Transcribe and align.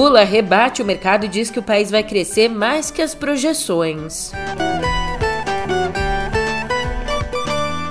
Lula 0.00 0.24
rebate 0.24 0.80
o 0.80 0.84
mercado 0.86 1.26
e 1.26 1.28
diz 1.28 1.50
que 1.50 1.58
o 1.58 1.62
país 1.62 1.90
vai 1.90 2.02
crescer 2.02 2.48
mais 2.48 2.90
que 2.90 3.02
as 3.02 3.14
projeções. 3.14 4.32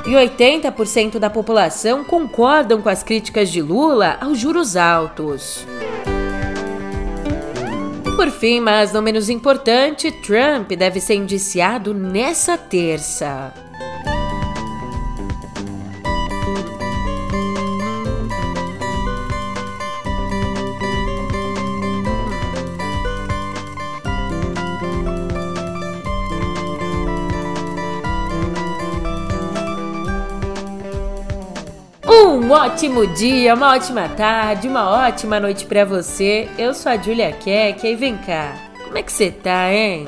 E 0.08 0.10
80% 0.10 1.20
da 1.20 1.30
população 1.30 2.04
concordam 2.04 2.82
com 2.82 2.90
as 2.90 3.04
críticas 3.04 3.52
de 3.52 3.62
Lula 3.62 4.18
aos 4.20 4.40
juros 4.40 4.76
altos. 4.76 5.68
Por 8.16 8.32
fim, 8.32 8.60
mas 8.60 8.92
não 8.92 9.04
menos 9.04 9.30
importante, 9.30 10.12
Trump 10.12 10.72
deve 10.72 11.00
ser 11.00 11.14
indiciado 11.14 11.94
nessa 11.94 12.58
terça. 12.58 13.69
Um 32.50 32.54
ótimo 32.54 33.06
dia, 33.06 33.54
uma 33.54 33.76
ótima 33.76 34.10
tarde, 34.10 34.68
uma 34.68 34.90
ótima 34.90 35.40
noite 35.40 35.68
para 35.68 35.86
você. 35.86 36.50
Eu 36.58 36.74
sou 36.74 36.92
a 36.92 36.98
Julia 36.98 37.32
Keck 37.32 37.86
e 37.86 37.96
vem 37.96 38.18
cá. 38.18 38.56
Como 38.86 38.98
é 38.98 39.04
que 39.04 39.12
você 39.14 39.30
tá, 39.30 39.72
hein? 39.72 40.08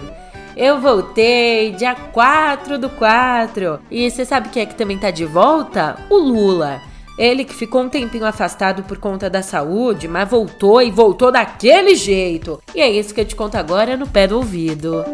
Eu 0.57 0.81
voltei 0.81 1.69
dia 1.73 1.93
4 1.93 2.79
do 2.79 2.89
4. 2.89 3.81
E 3.91 4.09
você 4.09 4.25
sabe 4.25 4.49
quem 4.49 4.63
é 4.63 4.65
que 4.65 4.73
também 4.73 4.97
tá 4.97 5.11
de 5.11 5.23
volta? 5.23 5.99
O 6.09 6.17
Lula. 6.17 6.81
Ele 7.15 7.45
que 7.45 7.53
ficou 7.53 7.83
um 7.83 7.89
tempinho 7.89 8.25
afastado 8.25 8.81
por 8.81 8.97
conta 8.97 9.29
da 9.29 9.43
saúde, 9.43 10.07
mas 10.07 10.27
voltou 10.27 10.81
e 10.81 10.89
voltou 10.89 11.31
daquele 11.31 11.93
jeito. 11.93 12.59
E 12.73 12.81
é 12.81 12.89
isso 12.89 13.13
que 13.13 13.21
eu 13.21 13.25
te 13.25 13.35
conto 13.35 13.53
agora 13.53 13.95
no 13.95 14.07
pé 14.07 14.25
do 14.25 14.37
ouvido. 14.37 15.05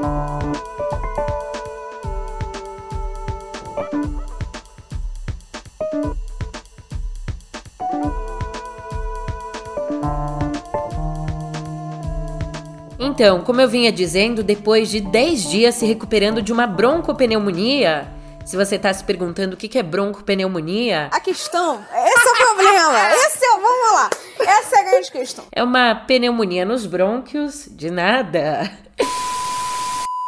Então, 13.18 13.42
como 13.42 13.60
eu 13.60 13.68
vinha 13.68 13.92
dizendo, 13.92 14.44
depois 14.44 14.92
de 14.92 15.02
10 15.02 15.50
dias 15.50 15.74
se 15.74 15.88
recuperando 15.88 16.40
de 16.40 16.54
uma 16.54 16.68
broncopneumonia, 16.68 18.08
se 18.46 18.56
você 18.56 18.76
está 18.76 18.94
se 18.94 19.04
perguntando 19.04 19.56
o 19.56 19.58
que 19.58 19.76
é 19.76 19.82
broncopneumonia. 19.82 21.10
A 21.12 21.20
questão, 21.20 21.84
esse 21.92 22.28
é 22.28 22.32
o 22.32 22.46
problema. 22.46 23.10
Esse 23.26 23.44
é, 23.44 23.50
vamos 23.60 23.94
lá. 23.94 24.10
Essa 24.40 24.76
é 24.76 24.80
a 24.82 24.84
grande 24.84 25.12
questão. 25.12 25.46
É 25.52 25.64
uma 25.64 25.96
pneumonia 25.96 26.64
nos 26.64 26.86
brônquios, 26.86 27.68
de 27.72 27.90
nada. 27.90 28.72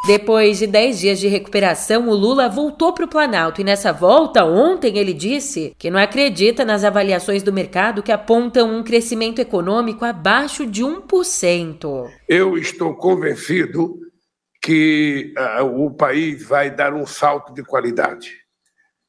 Depois 0.05 0.57
de 0.57 0.65
10 0.65 0.99
dias 0.99 1.19
de 1.19 1.27
recuperação, 1.27 2.07
o 2.07 2.13
Lula 2.13 2.49
voltou 2.49 2.93
para 2.93 3.05
o 3.05 3.07
Planalto 3.07 3.61
e 3.61 3.63
nessa 3.63 3.91
volta, 3.93 4.43
ontem, 4.43 4.97
ele 4.97 5.13
disse 5.13 5.75
que 5.77 5.91
não 5.91 5.99
acredita 5.99 6.65
nas 6.65 6.83
avaliações 6.83 7.43
do 7.43 7.53
mercado 7.53 8.01
que 8.01 8.11
apontam 8.11 8.75
um 8.75 8.83
crescimento 8.83 9.39
econômico 9.39 10.05
abaixo 10.05 10.65
de 10.65 10.83
1%. 10.83 12.09
Eu 12.27 12.57
estou 12.57 12.95
convencido 12.95 13.99
que 14.61 15.33
uh, 15.37 15.85
o 15.85 15.91
país 15.91 16.43
vai 16.43 16.71
dar 16.71 16.93
um 16.93 17.05
salto 17.05 17.53
de 17.53 17.63
qualidade. 17.63 18.31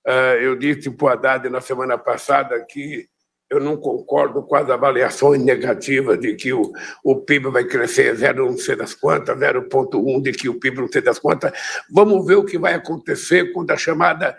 Uh, 0.06 0.36
eu 0.40 0.56
disse 0.56 0.90
para 0.90 1.04
o 1.04 1.08
Haddad 1.08 1.48
na 1.48 1.60
semana 1.60 1.96
passada 1.96 2.64
que 2.68 3.08
eu 3.50 3.58
não 3.58 3.76
concordo 3.76 4.44
com 4.44 4.54
as 4.54 4.70
avaliações 4.70 5.42
negativas 5.42 6.20
de 6.20 6.36
que 6.36 6.52
o, 6.52 6.72
o 7.02 7.16
PIB 7.16 7.50
vai 7.50 7.64
crescer 7.64 8.14
0 8.14 8.46
não 8.46 8.56
sei 8.56 8.76
das 8.76 8.94
quantas, 8.94 9.36
0,1 9.36 10.22
de 10.22 10.32
que 10.32 10.48
o 10.48 10.60
PIB 10.60 10.82
não 10.82 10.88
sei 10.88 11.02
das 11.02 11.18
quantas. 11.18 11.52
Vamos 11.90 12.24
ver 12.24 12.36
o 12.36 12.44
que 12.44 12.56
vai 12.56 12.74
acontecer 12.74 13.52
quando 13.52 13.72
a 13.72 13.76
chamada 13.76 14.38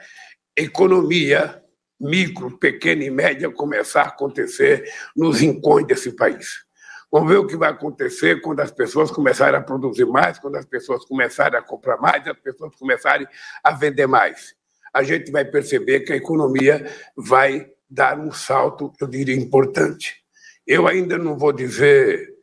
economia 0.56 1.62
micro, 2.00 2.58
pequena 2.58 3.04
e 3.04 3.12
média 3.12 3.52
começar 3.52 4.04
a 4.04 4.08
acontecer 4.08 4.90
nos 5.16 5.42
rincões 5.42 5.86
desse 5.86 6.16
país. 6.16 6.66
Vamos 7.12 7.30
ver 7.30 7.38
o 7.38 7.46
que 7.46 7.58
vai 7.58 7.70
acontecer 7.70 8.40
quando 8.42 8.62
as 8.62 8.72
pessoas 8.72 9.12
começarem 9.12 9.60
a 9.60 9.62
produzir 9.62 10.06
mais, 10.06 10.40
quando 10.40 10.56
as 10.56 10.66
pessoas 10.66 11.04
começarem 11.06 11.60
a 11.60 11.62
comprar 11.62 11.98
mais, 11.98 12.26
as 12.26 12.40
pessoas 12.40 12.74
começarem 12.78 13.28
a 13.62 13.72
vender 13.72 14.08
mais. 14.08 14.56
A 14.94 15.04
gente 15.04 15.30
vai 15.32 15.44
perceber 15.44 16.00
que 16.02 16.14
a 16.14 16.16
economia 16.16 16.90
vai 17.16 17.70
dar 17.92 18.18
um 18.18 18.32
salto, 18.32 18.94
eu 19.02 19.08
diria, 19.08 19.36
importante. 19.36 20.24
Eu 20.66 20.88
ainda 20.88 21.18
não 21.18 21.38
vou 21.38 21.52
dizer 21.52 22.34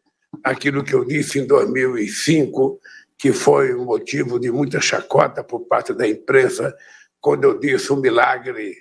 aquilo 0.44 0.84
que 0.84 0.94
eu 0.94 1.06
disse 1.06 1.38
em 1.38 1.46
2005, 1.46 2.78
que 3.16 3.32
foi 3.32 3.74
um 3.74 3.86
motivo 3.86 4.38
de 4.38 4.50
muita 4.50 4.78
chacota 4.78 5.42
por 5.42 5.60
parte 5.60 5.94
da 5.94 6.06
imprensa, 6.06 6.76
quando 7.18 7.44
eu 7.44 7.58
disse 7.58 7.90
o 7.90 7.96
milagre, 7.96 8.76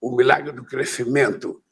o 0.00 0.16
milagre 0.16 0.52
do 0.52 0.64
crescimento, 0.64 1.62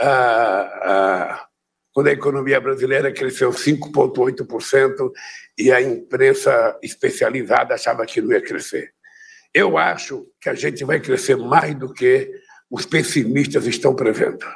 ah, 0.00 0.80
ah, 0.82 1.46
quando 1.92 2.06
a 2.06 2.12
economia 2.12 2.60
brasileira 2.60 3.12
cresceu 3.12 3.50
5,8% 3.50 5.10
e 5.58 5.72
a 5.72 5.82
imprensa 5.82 6.78
especializada 6.80 7.74
achava 7.74 8.06
que 8.06 8.20
não 8.20 8.30
ia 8.30 8.40
crescer. 8.40 8.94
Eu 9.52 9.76
acho 9.76 10.28
que 10.40 10.48
a 10.48 10.54
gente 10.54 10.84
vai 10.84 11.00
crescer 11.00 11.36
mais 11.36 11.74
do 11.74 11.92
que 11.92 12.30
os 12.70 12.86
pessimistas 12.86 13.66
estão 13.66 13.94
prevendo. 13.94 14.46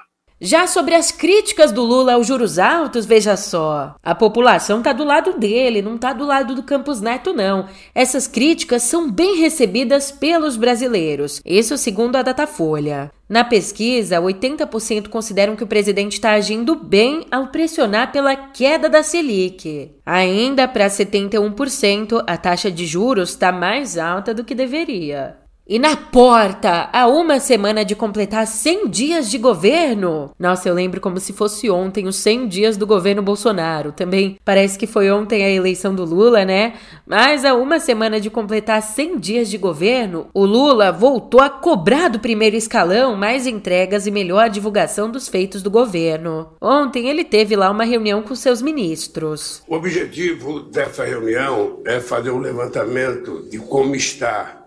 Já 0.41 0.66
sobre 0.66 0.94
as 0.94 1.10
críticas 1.10 1.70
do 1.72 1.82
Lula 1.82 2.14
aos 2.14 2.26
juros 2.26 2.58
altos, 2.58 3.06
veja 3.06 3.36
só. 3.36 3.94
A 4.02 4.14
população 4.14 4.78
está 4.78 4.92
do 4.92 5.04
lado 5.04 5.38
dele, 5.38 5.80
não 5.80 5.94
está 5.94 6.12
do 6.12 6.26
lado 6.26 6.54
do 6.54 6.62
Campos 6.62 7.00
Neto, 7.00 7.32
não. 7.32 7.69
Essas 7.94 8.26
críticas 8.26 8.82
são 8.82 9.10
bem 9.10 9.38
recebidas 9.38 10.10
pelos 10.10 10.56
brasileiros. 10.56 11.41
Isso 11.47 11.78
segundo 11.78 12.16
a 12.16 12.22
Datafolha. 12.22 13.10
Na 13.28 13.42
pesquisa, 13.42 14.20
80% 14.20 15.08
consideram 15.08 15.56
que 15.56 15.64
o 15.64 15.69
presidente 15.69 16.14
está 16.14 16.32
agindo 16.32 16.75
bem 16.75 17.25
ao 17.31 17.46
pressionar 17.46 18.12
pela 18.12 18.36
queda 18.36 18.88
da 18.88 19.02
Selic. 19.02 19.92
Ainda 20.04 20.69
para 20.69 20.88
71%, 20.88 22.22
a 22.26 22.36
taxa 22.36 22.70
de 22.70 22.86
juros 22.86 23.31
está 23.31 23.50
mais 23.50 23.96
alta 23.96 24.34
do 24.34 24.44
que 24.44 24.54
deveria. 24.54 25.44
E 25.66 25.78
na 25.78 25.97
porta, 25.97 26.91
a 26.92 27.06
uma 27.06 27.41
semana 27.41 27.86
de 27.86 27.97
completar 27.97 28.47
100 28.47 28.86
dias 28.91 29.30
de 29.30 29.38
governo. 29.38 30.30
Nossa, 30.38 30.69
eu 30.69 30.75
lembro 30.75 31.00
como 31.00 31.19
se 31.19 31.32
fosse 31.32 31.70
ontem 31.70 32.06
os 32.06 32.16
100 32.16 32.48
dias 32.48 32.76
do 32.76 32.86
governo 32.86 33.22
Bolsonaro. 33.22 33.91
Também 33.91 34.38
parece 34.44 34.78
que 34.78 34.86
foi 34.86 35.10
ontem 35.10 35.42
a 35.42 35.50
eleição 35.50 35.94
do 35.94 36.04
Lula, 36.04 36.44
né? 36.44 36.75
Mas 37.06 37.47
a 37.47 37.54
uma 37.54 37.80
semana 37.80 38.20
de 38.20 38.28
completar 38.28 38.82
100 38.82 39.19
dias 39.19 39.48
de 39.48 39.56
governo, 39.56 40.26
o 40.34 40.44
Lula 40.44 40.92
voltou 40.92 41.41
a 41.41 41.48
cobrar 41.48 42.08
do 42.08 42.20
primeiro 42.20 42.56
escalão 42.56 43.16
mais 43.16 43.46
entregas 43.46 44.06
e 44.06 44.10
melhor 44.10 44.50
divulgação 44.50 45.10
dos 45.10 45.31
feitos 45.31 45.62
do 45.62 45.70
governo. 45.70 46.50
Ontem 46.60 47.08
ele 47.08 47.25
teve 47.25 47.56
lá 47.56 47.70
uma 47.70 47.84
reunião 47.84 48.22
com 48.22 48.34
seus 48.34 48.60
ministros. 48.60 49.62
O 49.66 49.75
objetivo 49.75 50.60
dessa 50.60 51.06
reunião 51.06 51.81
é 51.86 52.00
fazer 52.00 52.32
um 52.32 52.38
levantamento 52.38 53.48
de 53.50 53.56
como 53.58 53.96
está 53.96 54.63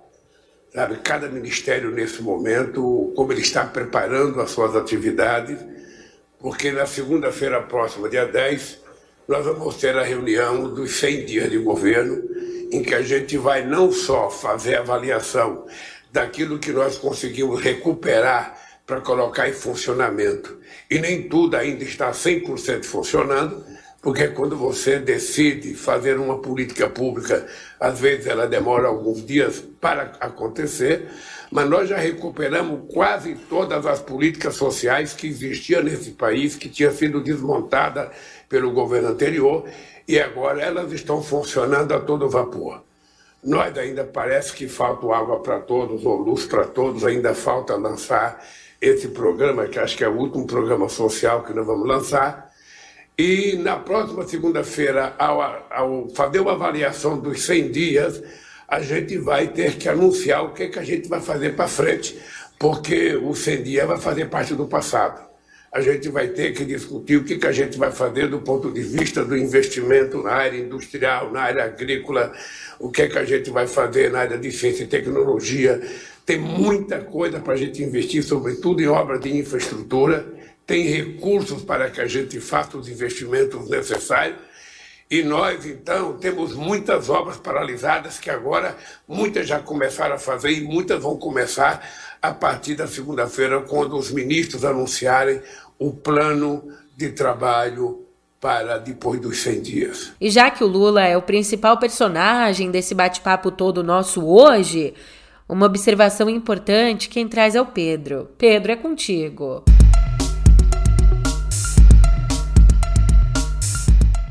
sabe, 0.73 0.97
cada 0.97 1.27
ministério 1.29 1.91
nesse 1.91 2.21
momento, 2.21 3.13
como 3.15 3.31
ele 3.31 3.41
está 3.41 3.65
preparando 3.65 4.41
as 4.41 4.51
suas 4.51 4.75
atividades, 4.75 5.57
porque 6.39 6.71
na 6.71 6.85
segunda-feira 6.85 7.61
próxima, 7.61 8.09
dia 8.09 8.25
10, 8.25 8.79
nós 9.27 9.45
vamos 9.45 9.75
ter 9.77 9.97
a 9.97 10.03
reunião 10.03 10.73
dos 10.73 10.99
100 10.99 11.25
dias 11.25 11.49
de 11.49 11.57
governo, 11.57 12.23
em 12.71 12.83
que 12.83 12.93
a 12.93 13.01
gente 13.01 13.37
vai 13.37 13.65
não 13.65 13.91
só 13.91 14.29
fazer 14.29 14.75
avaliação 14.75 15.65
daquilo 16.11 16.59
que 16.59 16.71
nós 16.71 16.97
conseguimos 16.97 17.61
recuperar 17.61 18.55
para 18.85 19.01
colocar 19.01 19.49
em 19.49 19.53
funcionamento, 19.53 20.57
e 20.89 20.99
nem 20.99 21.27
tudo 21.27 21.57
ainda 21.57 21.83
está 21.83 22.11
100% 22.11 22.85
funcionando, 22.85 23.65
porque 24.01 24.27
quando 24.27 24.55
você 24.55 24.99
decide 24.99 25.73
fazer 25.73 26.19
uma 26.19 26.39
política 26.39 26.89
pública, 26.89 27.45
às 27.79 27.99
vezes 27.99 28.27
ela 28.27 28.47
demora 28.47 28.87
alguns 28.87 29.25
dias 29.25 29.59
para 29.81 30.13
acontecer, 30.19 31.07
mas 31.51 31.69
nós 31.69 31.89
já 31.89 31.97
recuperamos 31.97 32.81
quase 32.93 33.35
todas 33.49 33.85
as 33.85 33.99
políticas 33.99 34.55
sociais 34.55 35.13
que 35.13 35.27
existiam 35.27 35.81
nesse 35.81 36.11
país, 36.11 36.55
que 36.55 36.69
tinha 36.69 36.91
sido 36.91 37.21
desmontada 37.21 38.11
pelo 38.47 38.71
governo 38.71 39.09
anterior, 39.09 39.65
e 40.07 40.19
agora 40.19 40.61
elas 40.61 40.91
estão 40.91 41.21
funcionando 41.21 41.93
a 41.93 41.99
todo 41.99 42.29
vapor. 42.29 42.83
Nós 43.43 43.77
ainda 43.77 44.03
parece 44.03 44.53
que 44.53 44.67
falta 44.67 45.13
água 45.13 45.41
para 45.41 45.59
todos, 45.59 46.05
ou 46.05 46.17
luz 46.17 46.45
para 46.45 46.65
todos, 46.65 47.05
ainda 47.05 47.33
falta 47.33 47.75
lançar 47.75 48.43
esse 48.79 49.09
programa, 49.09 49.67
que 49.67 49.79
acho 49.79 49.97
que 49.97 50.03
é 50.03 50.07
o 50.07 50.17
último 50.17 50.45
programa 50.45 50.87
social 50.87 51.43
que 51.43 51.53
nós 51.53 51.65
vamos 51.65 51.87
lançar, 51.87 52.46
e 53.17 53.57
na 53.57 53.77
próxima 53.77 54.27
segunda-feira, 54.27 55.15
ao, 55.17 55.41
ao, 55.71 56.09
fazer 56.09 56.39
uma 56.39 56.51
avaliação 56.51 57.17
dos 57.17 57.43
100 57.45 57.71
dias, 57.71 58.23
a 58.67 58.79
gente 58.79 59.17
vai 59.17 59.47
ter 59.47 59.77
que 59.77 59.89
anunciar 59.89 60.45
o 60.45 60.53
que, 60.53 60.63
é 60.63 60.67
que 60.67 60.77
a 60.77 60.83
gente 60.83 61.07
vai 61.07 61.19
fazer 61.19 61.55
para 61.55 61.67
frente, 61.67 62.15
porque 62.59 63.15
o 63.15 63.33
100 63.33 63.63
dias 63.63 63.87
vai 63.87 63.97
fazer 63.97 64.29
parte 64.29 64.53
do 64.53 64.67
passado. 64.67 65.25
a 65.71 65.81
gente 65.81 66.09
vai 66.09 66.27
ter 66.27 66.53
que 66.53 66.63
discutir 66.63 67.17
o 67.17 67.23
que, 67.23 67.37
que 67.37 67.47
a 67.47 67.51
gente 67.51 67.77
vai 67.77 67.91
fazer 67.91 68.29
do 68.29 68.39
ponto 68.39 68.71
de 68.71 68.81
vista 68.81 69.25
do 69.25 69.35
investimento 69.35 70.21
na 70.21 70.31
área 70.31 70.57
industrial, 70.57 71.31
na 71.31 71.41
área 71.41 71.63
agrícola, 71.65 72.31
o 72.79 72.89
que, 72.89 73.01
é 73.01 73.07
que 73.07 73.17
a 73.17 73.25
gente 73.25 73.49
vai 73.49 73.67
fazer 73.67 74.11
na 74.11 74.19
área 74.19 74.37
de 74.37 74.51
ciência 74.51 74.83
e 74.83 74.87
tecnologia. 74.87 75.81
Tem 76.25 76.37
muita 76.37 76.99
coisa 76.99 77.39
para 77.39 77.53
a 77.53 77.57
gente 77.57 77.83
investir, 77.83 78.23
sobretudo 78.23 78.81
em 78.81 78.87
obras 78.87 79.19
de 79.21 79.35
infraestrutura, 79.35 80.36
tem 80.67 80.83
recursos 80.83 81.63
para 81.63 81.89
que 81.89 82.01
a 82.01 82.07
gente 82.07 82.41
faça 82.41 82.77
os 82.77 82.89
investimentos 82.89 83.69
necessários. 83.69 84.37
E 85.09 85.23
nós, 85.23 85.65
então, 85.65 86.17
temos 86.17 86.53
muitas 86.53 87.09
obras 87.09 87.37
paralisadas 87.37 88.19
que 88.19 88.29
agora 88.29 88.75
muitas 89.07 89.47
já 89.47 89.59
começaram 89.59 90.15
a 90.15 90.19
fazer 90.19 90.51
e 90.51 90.61
muitas 90.61 91.01
vão 91.01 91.17
começar 91.17 91.81
a 92.21 92.33
partir 92.33 92.75
da 92.75 92.85
segunda-feira, 92.85 93.61
quando 93.61 93.95
os 93.95 94.11
ministros 94.11 94.65
anunciarem 94.65 95.41
o 95.79 95.93
plano 95.93 96.67
de 96.97 97.11
trabalho 97.11 98.05
para 98.41 98.77
depois 98.77 99.21
dos 99.21 99.37
100 99.37 99.61
dias. 99.61 100.11
E 100.19 100.29
já 100.29 100.51
que 100.51 100.63
o 100.63 100.67
Lula 100.67 101.01
é 101.03 101.15
o 101.15 101.21
principal 101.21 101.77
personagem 101.77 102.69
desse 102.69 102.93
bate-papo 102.93 103.51
todo 103.51 103.81
nosso 103.81 104.25
hoje, 104.25 104.93
uma 105.47 105.65
observação 105.65 106.29
importante 106.29 107.07
quem 107.07 107.27
traz 107.27 107.55
é 107.55 107.61
o 107.61 107.65
Pedro. 107.65 108.29
Pedro, 108.37 108.73
é 108.73 108.75
contigo. 108.75 109.63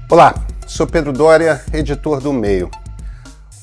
Olá, 0.08 0.37
sou 0.69 0.87
Pedro 0.87 1.12
Dória, 1.12 1.64
editor 1.73 2.20
do 2.20 2.32
Meio. 2.32 2.70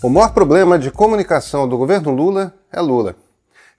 O 0.04 0.10
maior 0.10 0.34
problema 0.34 0.78
de 0.78 0.92
comunicação 0.92 1.69
do 1.69 1.78
governo 1.78 2.12
Lula 2.12 2.54
é 2.69 2.81
Lula. 2.81 3.16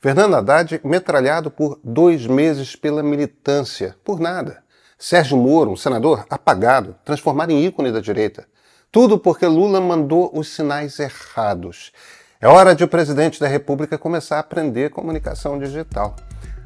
Fernando 0.01 0.35
Haddad 0.35 0.81
metralhado 0.83 1.51
por 1.51 1.79
dois 1.85 2.27
meses 2.27 2.75
pela 2.75 3.03
militância, 3.03 3.95
por 4.03 4.19
nada. 4.19 4.63
Sérgio 4.99 5.37
Moro, 5.37 5.73
um 5.73 5.77
senador 5.77 6.25
apagado, 6.31 6.97
transformado 7.05 7.51
em 7.51 7.67
ícone 7.67 7.93
da 7.93 8.01
direita. 8.01 8.47
Tudo 8.91 9.19
porque 9.19 9.47
Lula 9.47 9.79
mandou 9.79 10.31
os 10.33 10.49
sinais 10.49 10.99
errados. 10.99 11.93
É 12.41 12.49
hora 12.49 12.75
de 12.75 12.83
o 12.83 12.89
presidente 12.89 13.39
da 13.39 13.47
República 13.47 13.99
começar 13.99 14.37
a 14.37 14.41
aprender 14.41 14.89
comunicação 14.89 15.59
digital. 15.59 16.17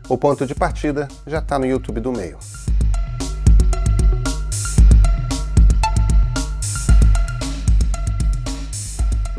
O 0.09 0.17
ponto 0.17 0.47
de 0.47 0.55
partida 0.55 1.09
já 1.27 1.41
está 1.41 1.59
no 1.59 1.67
YouTube 1.67 1.99
do 1.99 2.13
meio. 2.13 2.39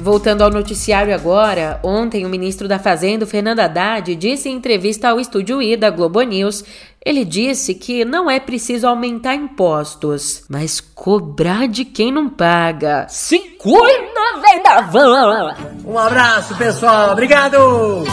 Voltando 0.01 0.43
ao 0.43 0.49
noticiário 0.49 1.13
agora, 1.13 1.77
ontem 1.83 2.25
o 2.25 2.29
ministro 2.29 2.69
da 2.69 2.79
Fazenda, 2.79 3.25
Fernando 3.25 3.59
Haddad, 3.59 4.15
disse 4.15 4.47
em 4.47 4.55
entrevista 4.55 5.09
ao 5.09 5.19
Estúdio 5.19 5.61
I 5.61 5.75
da 5.75 5.89
Globo 5.89 6.21
News, 6.21 6.63
ele 7.05 7.25
disse 7.25 7.75
que 7.75 8.05
não 8.05 8.31
é 8.31 8.39
preciso 8.39 8.87
aumentar 8.87 9.35
impostos, 9.35 10.43
mas 10.47 10.79
cobrar 10.79 11.67
de 11.67 11.83
quem 11.83 12.13
não 12.13 12.29
paga. 12.29 13.07
Se 13.09 13.39
cuida, 13.57 14.41
vem 14.41 14.63
da 14.63 14.81
van! 14.81 15.55
Um 15.83 15.97
abraço, 15.97 16.55
pessoal. 16.55 17.11
Obrigado! 17.11 18.05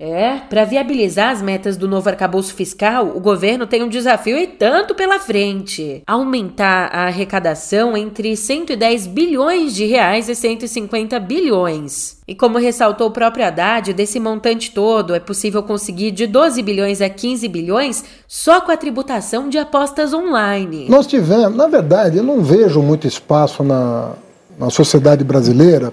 É, 0.00 0.38
para 0.38 0.64
viabilizar 0.64 1.30
as 1.30 1.40
metas 1.40 1.76
do 1.76 1.86
novo 1.86 2.08
arcabouço 2.08 2.54
fiscal, 2.54 3.12
o 3.14 3.20
governo 3.20 3.66
tem 3.66 3.82
um 3.82 3.88
desafio 3.88 4.36
e 4.36 4.46
tanto 4.46 4.94
pela 4.94 5.18
frente: 5.18 6.02
aumentar 6.06 6.90
a 6.92 7.06
arrecadação 7.06 7.96
entre 7.96 8.36
110 8.36 9.06
bilhões 9.06 9.74
de 9.74 9.84
reais 9.86 10.28
e 10.28 10.34
150 10.34 11.18
bilhões. 11.20 12.18
E 12.26 12.34
como 12.34 12.58
ressaltou 12.58 13.08
o 13.08 13.10
próprio 13.10 13.44
Haddad, 13.44 13.92
desse 13.92 14.18
montante 14.18 14.70
todo 14.70 15.14
é 15.14 15.20
possível 15.20 15.62
conseguir 15.62 16.10
de 16.10 16.26
12 16.26 16.62
bilhões 16.62 17.00
a 17.00 17.08
15 17.08 17.46
bilhões 17.48 18.04
só 18.26 18.60
com 18.60 18.72
a 18.72 18.76
tributação 18.76 19.48
de 19.48 19.58
apostas 19.58 20.14
online. 20.14 20.86
Nós 20.88 21.06
tivemos, 21.06 21.54
na 21.54 21.66
verdade, 21.66 22.16
eu 22.16 22.24
não 22.24 22.42
vejo 22.42 22.82
muito 22.82 23.06
espaço 23.06 23.62
na, 23.62 24.12
na 24.58 24.70
sociedade 24.70 25.22
brasileira 25.22 25.92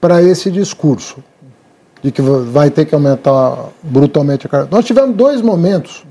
para 0.00 0.22
esse 0.22 0.50
discurso 0.50 1.22
de 2.02 2.10
que 2.10 2.20
vai 2.20 2.70
ter 2.70 2.84
que 2.84 2.94
aumentar 2.94 3.68
brutalmente 3.82 4.46
a 4.46 4.50
carga. 4.50 4.68
Nós 4.70 4.84
tivemos 4.84 5.16
dois 5.16 5.40
momentos 5.40 6.04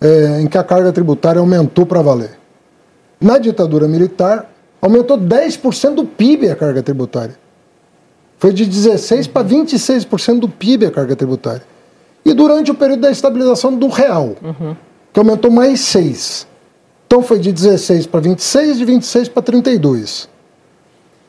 é, 0.00 0.40
em 0.40 0.46
que 0.46 0.58
a 0.58 0.62
carga 0.62 0.92
tributária 0.92 1.40
aumentou 1.40 1.86
para 1.86 2.02
valer. 2.02 2.38
Na 3.20 3.38
ditadura 3.38 3.88
militar, 3.88 4.50
aumentou 4.80 5.18
10% 5.18 5.94
do 5.94 6.04
PIB 6.04 6.50
a 6.50 6.56
carga 6.56 6.82
tributária. 6.82 7.36
Foi 8.38 8.52
de 8.52 8.66
16% 8.66 9.30
para 9.30 9.48
26% 9.48 10.40
do 10.40 10.48
PIB 10.48 10.86
a 10.86 10.90
carga 10.90 11.16
tributária. 11.16 11.62
E 12.24 12.34
durante 12.34 12.70
o 12.70 12.74
período 12.74 13.00
da 13.00 13.10
estabilização 13.10 13.74
do 13.74 13.88
real, 13.88 14.36
uhum. 14.42 14.76
que 15.12 15.18
aumentou 15.18 15.50
mais 15.50 15.80
6%. 15.80 16.46
Então 17.06 17.22
foi 17.22 17.38
de 17.38 17.50
16 17.50 18.06
para 18.06 18.20
26, 18.20 18.76
de 18.76 18.84
26 18.84 19.28
para 19.28 19.42
32. 19.42 20.28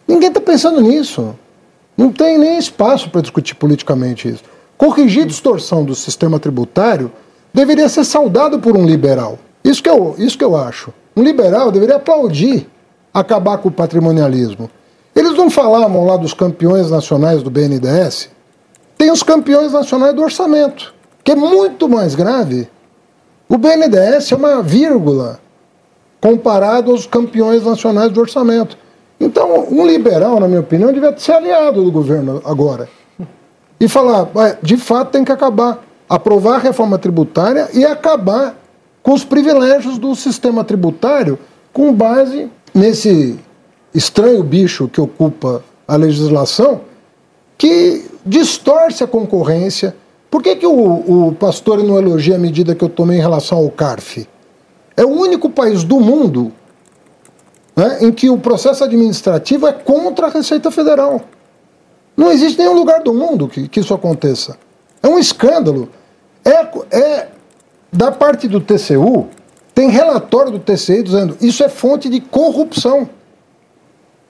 Ninguém 0.06 0.28
está 0.28 0.42
pensando 0.42 0.81
nisso. 0.81 1.34
Não 2.00 2.13
tem 2.13 2.38
nem 2.38 2.57
espaço 2.57 3.10
para 3.10 3.19
discutir 3.19 3.56
politicamente 3.56 4.30
isso. 4.30 4.42
Corrigir 4.78 5.25
distorção 5.25 5.84
do 5.84 5.94
sistema 5.94 6.40
tributário 6.40 7.12
deveria 7.54 7.90
ser 7.90 8.06
saudado 8.06 8.57
por 8.57 8.78
um 8.78 8.86
liberal. 8.86 9.38
Isso 9.62 9.84
que 9.84 9.90
eu, 9.90 10.16
isso 10.18 10.38
que 10.38 10.44
eu 10.46 10.56
acho. 10.56 10.94
Um 11.13 11.22
liberal 11.22 11.74
deveria 11.74 11.98
aplaudir 11.98 12.69
acabar 13.13 13.57
com 13.57 13.68
o 13.68 13.72
patrimonialismo. 13.72 14.72
Eles 15.13 15.34
não 15.34 15.50
falavam 15.50 16.06
lá 16.06 16.16
dos 16.16 16.34
campeões 16.34 16.90
nacionais 16.90 17.44
do 17.44 17.50
BNDES? 17.50 18.30
Tem 18.98 19.12
os 19.12 19.22
campeões 19.22 19.74
nacionais 19.74 20.16
do 20.16 20.22
orçamento, 20.22 20.94
que 21.22 21.34
é 21.34 21.36
muito 21.36 21.90
mais 21.90 22.16
grave. 22.16 22.69
O 23.50 23.57
BNDES 23.57 24.31
é 24.31 24.36
uma 24.38 24.63
vírgula 24.63 25.38
comparado 26.22 26.92
aos 26.92 27.06
campeões 27.06 27.66
nacionais 27.66 28.10
do 28.10 28.22
orçamento. 28.22 28.78
Então, 29.19 29.68
um 29.69 29.86
liberal, 29.86 30.39
na 30.39 30.48
minha 30.48 30.62
opinião, 30.62 30.94
devia 30.94 31.16
ser 31.18 31.33
aliado 31.33 31.83
do 31.83 31.92
governo 31.92 32.42
agora. 32.45 32.88
E 33.80 33.88
falar, 33.88 34.30
de 34.62 34.77
fato 34.77 35.12
tem 35.12 35.24
que 35.24 35.31
acabar. 35.31 35.83
Aprovar 36.07 36.56
a 36.56 36.60
reforma 36.60 36.98
tributária 36.98 37.69
e 37.74 37.86
acabar 37.86 38.56
com 39.04 39.13
os 39.13 39.24
privilégios 39.24 39.98
do 39.98 40.16
sistema 40.16 40.63
tributário 40.63 41.38
com 41.71 41.94
base 41.94 42.50
nesse 42.74 43.38
estranho 43.94 44.44
bicho 44.44 44.88
que 44.88 45.00
ocupa 45.00 45.63
a 45.88 45.95
legislação 45.95 46.81
que 47.57 48.06
distorce 48.25 49.04
a 49.04 49.07
concorrência. 49.07 49.95
Por 50.31 50.42
que, 50.42 50.56
que 50.56 50.66
o, 50.66 51.27
o 51.27 51.36
pastor 51.36 51.83
não 51.83 51.97
elogia 51.97 52.35
a 52.35 52.40
medida 52.40 52.73
que 52.73 52.83
eu 52.83 52.90
tomei 52.90 53.18
em 53.18 53.21
relação 53.21 53.57
ao 53.57 53.69
CARF? 53.69 54.28
É 54.95 55.04
o 55.04 55.09
único 55.09 55.49
país 55.49 55.83
do 55.83 55.99
mundo 55.99 56.52
né, 57.80 58.00
em 58.02 58.12
que 58.12 58.30
o 58.30 58.38
processo 58.38 58.83
administrativo 58.83 59.66
é 59.66 59.71
contra 59.71 60.28
a 60.28 60.30
Receita 60.30 60.69
Federal. 60.69 61.21
Não 62.16 62.30
existe 62.30 62.59
nenhum 62.59 62.74
lugar 62.74 63.02
do 63.02 63.14
mundo 63.14 63.48
que, 63.48 63.69
que 63.69 63.80
isso 63.80 63.94
aconteça. 63.94 64.57
É 65.02 65.07
um 65.07 65.18
escândalo. 65.18 65.88
É, 66.44 66.68
é 66.92 67.28
da 67.90 68.12
parte 68.12 68.50
do 68.50 68.59
TCU, 68.59 69.28
tem 69.74 69.90
relatório 69.90 70.52
do 70.52 70.59
TCI 70.59 71.04
dizendo 71.04 71.38
isso 71.40 71.64
é 71.64 71.69
fonte 71.69 72.09
de 72.09 72.19
corrupção. 72.19 73.09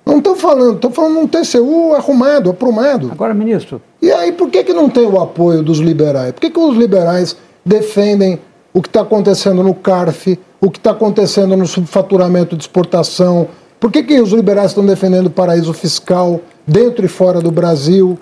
Não 0.06 0.20
estou 0.20 0.36
falando, 0.36 0.75
estou 0.75 0.91
falando 0.91 1.15
de 1.15 1.20
um 1.20 1.27
TCU 1.27 1.96
arrumado, 1.96 2.51
aprumado. 2.51 3.10
Agora, 3.12 3.34
ministro. 3.34 3.82
E 4.00 4.12
aí, 4.12 4.32
por 4.32 4.51
que, 4.51 4.63
que 4.63 4.74
não 4.74 4.89
tem 4.89 5.08
o 5.08 5.20
apoio 5.20 5.63
dos 5.63 5.79
liberais? 5.79 6.34
Por 6.34 6.41
que, 6.41 6.51
que 6.51 6.60
os 6.60 6.77
liberais 6.77 7.36
defendem 7.65 8.39
o 8.74 8.82
que 8.82 8.88
está 8.88 9.02
acontecendo 9.02 9.64
no 9.64 9.74
CARF, 9.74 10.40
o 10.62 10.70
que 10.70 10.78
está 10.78 10.92
acontecendo 10.92 11.56
no 11.56 11.66
subfaturamento 11.66 12.56
de 12.56 12.64
exportação. 12.64 13.48
Por 13.80 13.92
que, 13.92 14.04
que 14.04 14.20
os 14.20 14.32
liberais 14.32 14.72
estão 14.72 14.86
defendendo 14.86 15.28
o 15.28 15.32
paraíso 15.32 15.74
fiscal 15.74 16.42
dentro 16.68 17.06
e 17.06 17.08
fora 17.08 17.40
do 17.40 17.52
Brasil? 17.52 18.20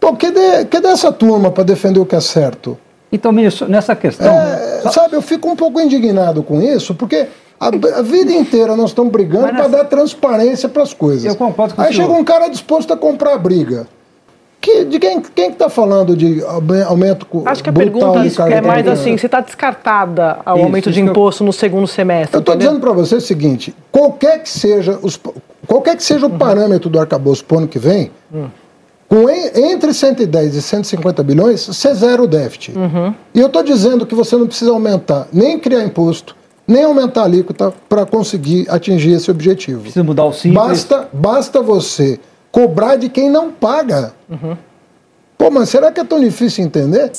Pô, 0.00 0.14
cadê, 0.16 0.64
cadê 0.64 0.88
essa 0.88 1.12
turma 1.12 1.50
para 1.50 1.64
defender 1.64 2.00
o 2.00 2.06
que 2.06 2.16
é 2.16 2.20
certo? 2.20 2.78
Então, 3.12 3.30
ministro, 3.30 3.68
nessa 3.68 3.94
questão. 3.94 4.32
É, 4.32 4.82
sabe, 4.90 5.14
eu 5.14 5.22
fico 5.22 5.48
um 5.48 5.54
pouco 5.54 5.80
indignado 5.80 6.42
com 6.42 6.60
isso, 6.60 6.94
porque 6.94 7.28
a, 7.60 7.68
a 7.68 8.02
vida 8.02 8.32
inteira 8.32 8.74
nós 8.74 8.90
estamos 8.90 9.12
brigando 9.12 9.46
nessa... 9.46 9.56
para 9.56 9.68
dar 9.68 9.84
transparência 9.84 10.68
para 10.68 10.82
as 10.82 10.92
coisas. 10.92 11.24
Eu 11.24 11.36
concordo 11.36 11.74
com 11.74 11.82
Aí 11.82 11.92
chega 11.92 12.12
um 12.12 12.24
cara 12.24 12.48
disposto 12.48 12.92
a 12.92 12.96
comprar 12.96 13.34
a 13.34 13.38
briga. 13.38 13.86
Que, 14.64 14.82
de 14.86 14.98
quem 14.98 15.20
quem 15.20 15.50
está 15.50 15.68
falando 15.68 16.16
de 16.16 16.42
aumento 16.86 17.26
Acho 17.44 17.62
que 17.62 17.68
a 17.68 17.72
pergunta 17.72 18.18
é 18.48 18.62
mais 18.62 18.88
assim, 18.88 19.18
se 19.18 19.26
está 19.26 19.40
descartada 19.40 20.38
o 20.46 20.50
aumento 20.50 20.90
de 20.90 21.02
imposto 21.02 21.42
eu... 21.42 21.46
no 21.46 21.52
segundo 21.52 21.86
semestre. 21.86 22.34
Eu 22.34 22.40
estou 22.40 22.56
dizendo 22.56 22.80
para 22.80 22.92
você 22.92 23.16
o 23.16 23.20
seguinte, 23.20 23.76
qualquer 23.92 24.42
que 24.42 24.48
seja, 24.48 24.98
os, 25.02 25.20
qualquer 25.66 25.96
que 25.96 26.02
seja 26.02 26.26
o 26.26 26.30
uhum. 26.30 26.38
parâmetro 26.38 26.88
do 26.88 26.98
arcabouço 26.98 27.44
para 27.44 27.56
o 27.56 27.58
ano 27.58 27.68
que 27.68 27.78
vem, 27.78 28.10
uhum. 28.32 28.48
com 29.06 29.28
entre 29.28 29.92
110 29.92 30.54
e 30.54 30.62
150 30.62 31.22
bilhões, 31.22 31.66
você 31.66 31.92
zera 31.92 32.22
o 32.22 32.26
déficit. 32.26 32.74
Uhum. 32.74 33.14
E 33.34 33.40
eu 33.40 33.48
estou 33.48 33.62
dizendo 33.62 34.06
que 34.06 34.14
você 34.14 34.34
não 34.34 34.46
precisa 34.46 34.70
aumentar, 34.70 35.28
nem 35.30 35.58
criar 35.58 35.84
imposto, 35.84 36.34
nem 36.66 36.84
aumentar 36.84 37.20
a 37.20 37.24
alíquota 37.24 37.70
para 37.86 38.06
conseguir 38.06 38.64
atingir 38.70 39.12
esse 39.12 39.30
objetivo. 39.30 39.82
Precisa 39.82 40.02
mudar 40.02 40.24
o 40.24 40.32
simples. 40.32 40.54
Basta, 40.54 41.08
basta 41.12 41.60
você 41.60 42.18
cobrar 42.54 42.94
de 42.94 43.08
quem 43.08 43.28
não 43.28 43.50
paga. 43.50 44.14
Uhum. 44.30 44.56
Pô, 45.36 45.50
mas 45.50 45.68
será 45.68 45.90
que 45.90 45.98
é 45.98 46.04
tão 46.04 46.20
difícil 46.20 46.64
entender? 46.64 47.10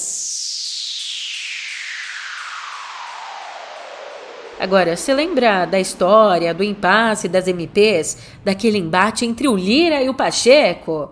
Agora, 4.58 4.96
se 4.96 5.14
lembra 5.14 5.66
da 5.66 5.78
história, 5.78 6.54
do 6.54 6.64
impasse 6.64 7.28
das 7.28 7.50
MPs, 7.50 8.18
daquele 8.46 8.78
embate 8.78 9.26
entre 9.26 9.50
o 9.50 9.58
Lira 9.58 10.02
e 10.02 10.08
o 10.08 10.14
Pacheco? 10.14 11.12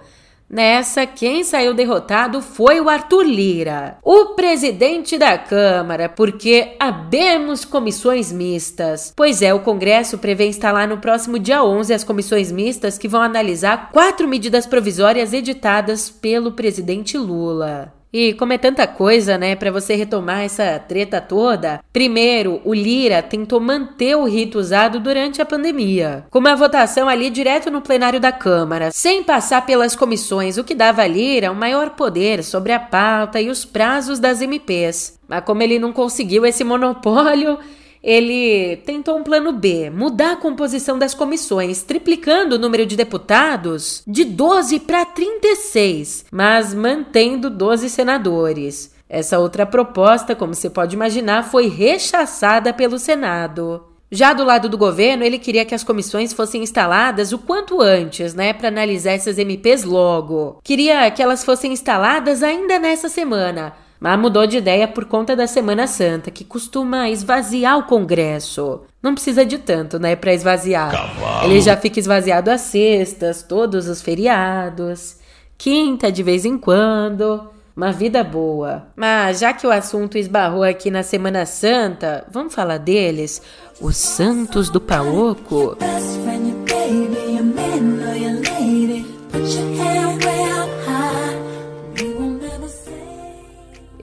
Nessa, 0.53 1.07
quem 1.07 1.43
saiu 1.43 1.73
derrotado 1.73 2.39
foi 2.39 2.79
o 2.79 2.87
Arthur 2.87 3.23
Lira, 3.23 3.97
o 4.03 4.35
presidente 4.35 5.17
da 5.17 5.35
Câmara, 5.35 6.07
porque 6.07 6.75
abemos 6.79 7.65
comissões 7.65 8.31
mistas. 8.31 9.11
Pois 9.15 9.41
é, 9.41 9.51
o 9.51 9.61
Congresso 9.61 10.19
prevê 10.19 10.45
instalar 10.45 10.87
no 10.87 10.99
próximo 10.99 11.39
dia 11.39 11.63
11 11.63 11.91
as 11.91 12.03
comissões 12.03 12.51
mistas 12.51 12.99
que 12.99 13.07
vão 13.07 13.23
analisar 13.23 13.89
quatro 13.91 14.27
medidas 14.27 14.67
provisórias 14.67 15.33
editadas 15.33 16.11
pelo 16.11 16.51
presidente 16.51 17.17
Lula. 17.17 17.91
E 18.13 18.33
como 18.33 18.53
é 18.53 18.59
tanta 18.59 18.85
coisa, 18.85 19.39
né, 19.39 19.55
para 19.55 19.71
você 19.71 19.95
retomar 19.95 20.41
essa 20.41 20.77
treta 20.77 21.19
toda, 21.19 21.83
primeiro, 21.91 22.61
o 22.63 22.71
Lira 22.71 23.23
tentou 23.23 23.59
manter 23.59 24.15
o 24.15 24.25
rito 24.25 24.59
usado 24.59 24.99
durante 24.99 25.41
a 25.41 25.45
pandemia, 25.45 26.23
com 26.29 26.37
uma 26.37 26.55
votação 26.55 27.09
ali 27.09 27.31
direto 27.31 27.71
no 27.71 27.81
plenário 27.81 28.19
da 28.19 28.31
Câmara, 28.31 28.91
sem 28.91 29.23
passar 29.23 29.65
pelas 29.65 29.95
comissões, 29.95 30.59
o 30.59 30.63
que 30.63 30.75
dava 30.75 31.01
a 31.01 31.07
Lira 31.07 31.51
um 31.51 31.55
maior 31.55 31.89
poder 31.91 32.43
sobre 32.43 32.71
a 32.71 32.79
pauta 32.79 33.41
e 33.41 33.49
os 33.49 33.65
prazos 33.65 34.19
das 34.19 34.41
MPs. 34.41 35.17
Mas 35.27 35.43
como 35.43 35.63
ele 35.63 35.79
não 35.79 35.91
conseguiu 35.91 36.45
esse 36.45 36.63
monopólio, 36.63 37.57
ele 38.03 38.75
tentou 38.85 39.17
um 39.17 39.23
plano 39.23 39.53
B, 39.53 39.89
mudar 39.89 40.33
a 40.33 40.35
composição 40.35 40.99
das 40.99 41.13
comissões, 41.13 41.83
triplicando 41.83 42.55
o 42.55 42.59
número 42.59 42.85
de 42.85 42.97
deputados 42.97 44.03
de 44.05 44.25
12 44.25 44.81
para 44.81 45.05
36, 45.05 46.25
mas 46.29 46.73
mantendo 46.73 47.49
12 47.49 47.89
senadores. 47.89 48.93
Essa 49.07 49.39
outra 49.39 49.65
proposta, 49.65 50.35
como 50.35 50.53
você 50.53 50.69
pode 50.69 50.95
imaginar, 50.95 51.43
foi 51.43 51.67
rechaçada 51.69 52.73
pelo 52.73 52.99
Senado. 52.99 53.85
Já 54.11 54.31
do 54.31 54.43
lado 54.43 54.69
do 54.69 54.77
governo, 54.77 55.23
ele 55.23 55.39
queria 55.39 55.65
que 55.65 55.73
as 55.73 55.83
comissões 55.83 56.33
fossem 56.33 56.61
instaladas 56.61 57.31
o 57.33 57.39
quanto 57.39 57.81
antes, 57.81 58.35
né, 58.35 58.53
para 58.53 58.67
analisar 58.67 59.13
essas 59.13 59.39
MPs 59.39 59.83
logo. 59.83 60.59
Queria 60.63 61.09
que 61.09 61.21
elas 61.23 61.43
fossem 61.43 61.73
instaladas 61.73 62.43
ainda 62.43 62.77
nessa 62.77 63.09
semana, 63.09 63.73
mas 64.03 64.19
mudou 64.19 64.45
de 64.45 64.57
ideia 64.57 64.85
por 64.85 65.05
conta 65.05 65.33
da 65.33 65.47
Semana 65.47 65.87
Santa, 65.87 66.29
que 66.29 66.43
costuma 66.43 67.09
esvaziar 67.09 67.77
o 67.77 67.83
Congresso. 67.83 68.81
Não 69.01 69.13
precisa 69.13 69.45
de 69.45 69.57
tanto, 69.57 69.97
né, 69.97 70.13
para 70.13 70.33
esvaziar. 70.33 70.91
Cavalo. 70.91 71.45
Ele 71.45 71.61
já 71.61 71.77
fica 71.77 72.01
esvaziado 72.01 72.51
às 72.51 72.59
sextas, 72.59 73.43
todos 73.43 73.87
os 73.87 74.01
feriados, 74.01 75.15
quinta 75.57 76.11
de 76.11 76.21
vez 76.21 76.43
em 76.43 76.57
quando. 76.57 77.47
Uma 77.77 77.93
vida 77.93 78.25
boa. 78.25 78.87
Mas 78.93 79.39
já 79.39 79.53
que 79.53 79.65
o 79.65 79.71
assunto 79.71 80.17
esbarrou 80.17 80.63
aqui 80.63 80.91
na 80.91 81.01
Semana 81.01 81.45
Santa, 81.45 82.25
vamos 82.29 82.53
falar 82.53 82.79
deles? 82.79 83.41
Os 83.79 83.95
Santos 83.95 84.69
do 84.69 84.81
Paoco. 84.81 85.77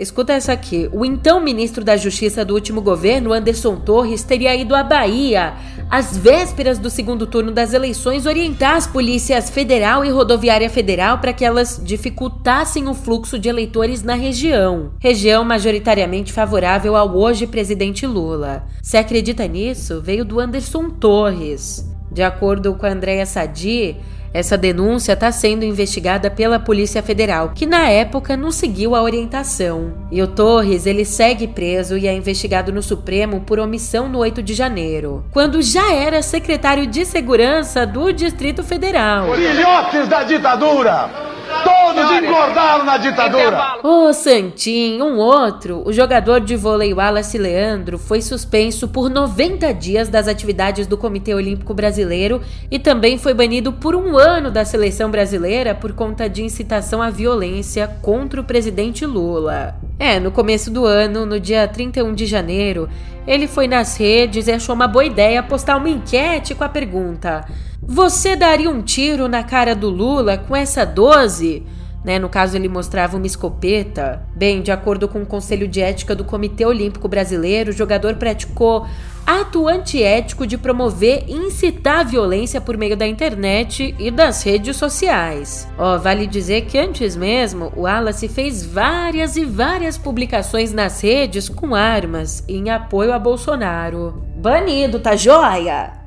Escuta 0.01 0.33
essa 0.33 0.55
aqui. 0.55 0.89
O 0.95 1.05
então 1.05 1.45
ministro 1.45 1.85
da 1.85 1.95
Justiça 1.95 2.43
do 2.43 2.55
último 2.55 2.81
governo, 2.81 3.35
Anderson 3.35 3.77
Torres, 3.77 4.23
teria 4.23 4.57
ido 4.57 4.75
à 4.75 4.83
Bahia, 4.83 5.53
às 5.91 6.17
vésperas 6.17 6.79
do 6.79 6.89
segundo 6.89 7.27
turno 7.27 7.53
das 7.53 7.75
eleições, 7.75 8.25
orientar 8.25 8.77
as 8.77 8.87
polícias 8.87 9.51
federal 9.51 10.03
e 10.03 10.09
rodoviária 10.09 10.71
federal 10.71 11.19
para 11.19 11.35
que 11.35 11.45
elas 11.45 11.79
dificultassem 11.85 12.89
o 12.89 12.95
fluxo 12.95 13.39
de 13.39 13.51
eleitores 13.51 14.03
na 14.03 14.15
região. 14.15 14.93
Região 14.99 15.45
majoritariamente 15.45 16.33
favorável 16.33 16.97
ao 16.97 17.15
hoje 17.15 17.47
presidente 17.47 18.07
Lula. 18.07 18.65
Se 18.81 18.97
acredita 18.97 19.47
nisso, 19.47 20.01
veio 20.01 20.25
do 20.25 20.41
Anderson 20.41 20.89
Torres. 20.89 21.87
De 22.11 22.23
acordo 22.23 22.75
com 22.75 22.87
a 22.87 22.91
Andréa 22.91 23.27
Sadi, 23.27 23.99
essa 24.33 24.57
denúncia 24.57 25.13
está 25.13 25.33
sendo 25.33 25.65
investigada 25.65 26.31
pela 26.31 26.59
Polícia 26.59 27.03
Federal, 27.03 27.53
que 27.55 27.67
na 27.67 27.89
época 27.89 28.37
não 28.37 28.51
seguiu 28.51 28.95
a 28.95 29.03
orientação. 29.03 29.93
E 30.11 30.23
o 30.23 30.27
Torres 30.27 30.87
ele 30.87 31.05
segue 31.05 31.49
preso 31.49 31.99
e 31.99 32.07
é 32.07 32.15
investigado 32.15 32.73
no 32.73 32.83
Supremo 32.83 33.41
por 33.41 33.59
omissão 33.59 34.09
no 34.09 34.19
8 34.19 34.43
de 34.43 34.55
janeiro, 34.55 35.25
quando 35.33 35.61
já 35.63 35.93
era 35.93 36.23
secretário 36.23 36.87
de 36.87 37.05
Segurança 37.05 37.87
do 37.87 38.13
Distrito 38.13 38.63
Federal. 38.63 39.35
Filhotes 39.35 40.09
da 40.09 40.23
ditadura! 40.23 41.40
Todos 41.65 42.11
engordaram 42.13 42.85
na 42.85 42.97
ditadura! 42.97 43.79
Ô 43.83 44.09
oh, 44.09 44.13
Santinho, 44.13 45.05
um 45.05 45.19
outro, 45.19 45.83
o 45.85 45.93
jogador 45.93 46.41
de 46.41 46.57
vôlei 46.57 46.95
Wallace 46.95 47.37
Leandro 47.37 47.99
foi 47.99 48.23
suspenso 48.23 48.89
por 48.89 49.11
90 49.11 49.73
dias 49.75 50.09
das 50.09 50.29
atividades 50.29 50.87
do 50.87 50.97
Comitê 50.97 51.35
Olímpico 51.35 51.75
Brasileiro 51.75 52.41
e 52.71 52.79
também 52.79 53.19
foi 53.19 53.35
banido 53.35 53.73
por 53.73 53.97
um 53.97 54.17
ano 54.17 54.51
da 54.51 54.65
seleção 54.65 55.11
brasileira 55.11 55.75
por 55.75 55.93
conta 55.93 56.29
de 56.29 56.43
incitação 56.43 57.03
à 57.03 57.11
violência 57.11 57.89
contra 58.01 58.41
o 58.41 58.45
presidente 58.45 59.05
Lula. 59.05 59.75
É, 59.99 60.19
no 60.19 60.31
começo 60.31 60.71
do 60.71 60.87
ano, 60.87 61.27
no 61.27 61.39
dia 61.39 61.69
31 61.69 62.15
de 62.15 62.25
janeiro, 62.25 62.89
ele 63.27 63.47
foi 63.47 63.69
nas 63.69 63.97
redes 63.97 64.47
e 64.47 64.53
achou 64.53 64.75
uma 64.75 64.89
boa 64.89 65.05
ideia 65.05 65.43
postar 65.43 65.77
uma 65.77 65.91
enquete 65.91 66.55
com 66.55 66.65
a 66.65 66.69
pergunta: 66.69 67.45
Você 67.93 68.37
daria 68.37 68.71
um 68.71 68.83
tiro 68.83 69.27
na 69.27 69.43
cara 69.43 69.75
do 69.75 69.91
Lula 69.91 70.39
com 70.39 70.55
essa 70.55 70.87
12? 70.87 71.67
Né, 72.05 72.21
no 72.21 72.29
caso, 72.29 72.57
ele 72.57 72.69
mostrava 72.69 73.17
uma 73.17 73.27
escopeta. 73.27 74.23
Bem, 74.33 74.63
de 74.63 74.71
acordo 74.71 75.09
com 75.09 75.21
o 75.21 75.27
Conselho 75.27 75.67
de 75.67 75.81
Ética 75.81 76.15
do 76.15 76.23
Comitê 76.23 76.65
Olímpico 76.65 77.09
Brasileiro, 77.09 77.71
o 77.71 77.75
jogador 77.75 78.15
praticou 78.15 78.87
ato 79.27 79.67
antiético 79.67 80.47
de 80.47 80.57
promover 80.57 81.25
e 81.27 81.33
incitar 81.33 81.99
a 81.99 82.05
violência 82.05 82.61
por 82.61 82.77
meio 82.77 82.97
da 82.97 83.09
internet 83.09 83.93
e 83.99 84.09
das 84.09 84.45
redes 84.45 84.77
sociais. 84.77 85.67
Ó, 85.77 85.97
oh, 85.97 85.99
vale 85.99 86.29
dizer 86.29 86.67
que 86.67 86.79
antes 86.79 87.17
mesmo, 87.17 87.73
o 87.75 87.83
Wallace 87.83 88.29
fez 88.29 88.65
várias 88.65 89.37
e 89.37 89.45
várias 89.45 89.99
publicações 89.99 90.73
nas 90.73 91.01
redes 91.01 91.49
com 91.49 91.75
armas 91.75 92.45
em 92.49 92.71
apoio 92.71 93.13
a 93.13 93.19
Bolsonaro. 93.19 94.23
Banido, 94.37 95.01
tá 95.01 95.17
joia? 95.17 96.00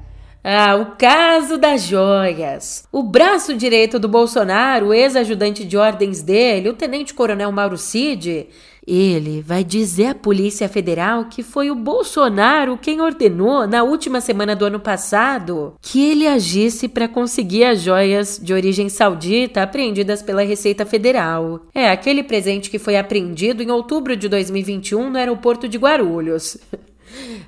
Ah, 0.44 0.76
o 0.76 0.98
caso 0.98 1.58
das 1.58 1.84
joias. 1.84 2.86
O 2.92 3.02
braço 3.02 3.56
direito 3.56 3.98
do 3.98 4.10
Bolsonaro, 4.10 4.88
o 4.88 4.94
ex-ajudante 4.94 5.64
de 5.64 5.78
ordens 5.78 6.22
dele, 6.22 6.68
o 6.68 6.74
tenente-coronel 6.74 7.50
Mauro 7.50 7.78
Cid, 7.78 8.50
ele 8.86 9.42
vai 9.42 9.64
dizer 9.64 10.08
à 10.08 10.16
Polícia 10.16 10.68
Federal 10.68 11.26
que 11.30 11.42
foi 11.42 11.72
o 11.72 11.76
Bolsonaro 11.76 12.78
quem 12.78 13.00
ordenou, 13.00 13.66
na 13.66 13.84
última 13.84 14.20
semana 14.20 14.54
do 14.54 14.66
ano 14.66 14.82
passado, 14.82 15.76
que 15.82 16.04
ele 16.04 16.28
agisse 16.28 16.90
para 16.90 17.08
conseguir 17.08 17.64
as 17.64 17.82
joias 17.82 18.38
de 18.38 18.54
origem 18.54 18.90
saudita 18.90 19.64
apreendidas 19.64 20.22
pela 20.22 20.44
Receita 20.44 20.86
Federal. 20.86 21.68
É 21.74 21.90
aquele 21.90 22.22
presente 22.22 22.70
que 22.70 22.78
foi 22.78 22.98
apreendido 22.98 23.64
em 23.64 23.72
outubro 23.72 24.18
de 24.18 24.28
2021 24.28 25.10
no 25.10 25.18
aeroporto 25.18 25.70
de 25.70 25.78
Guarulhos. 25.78 26.58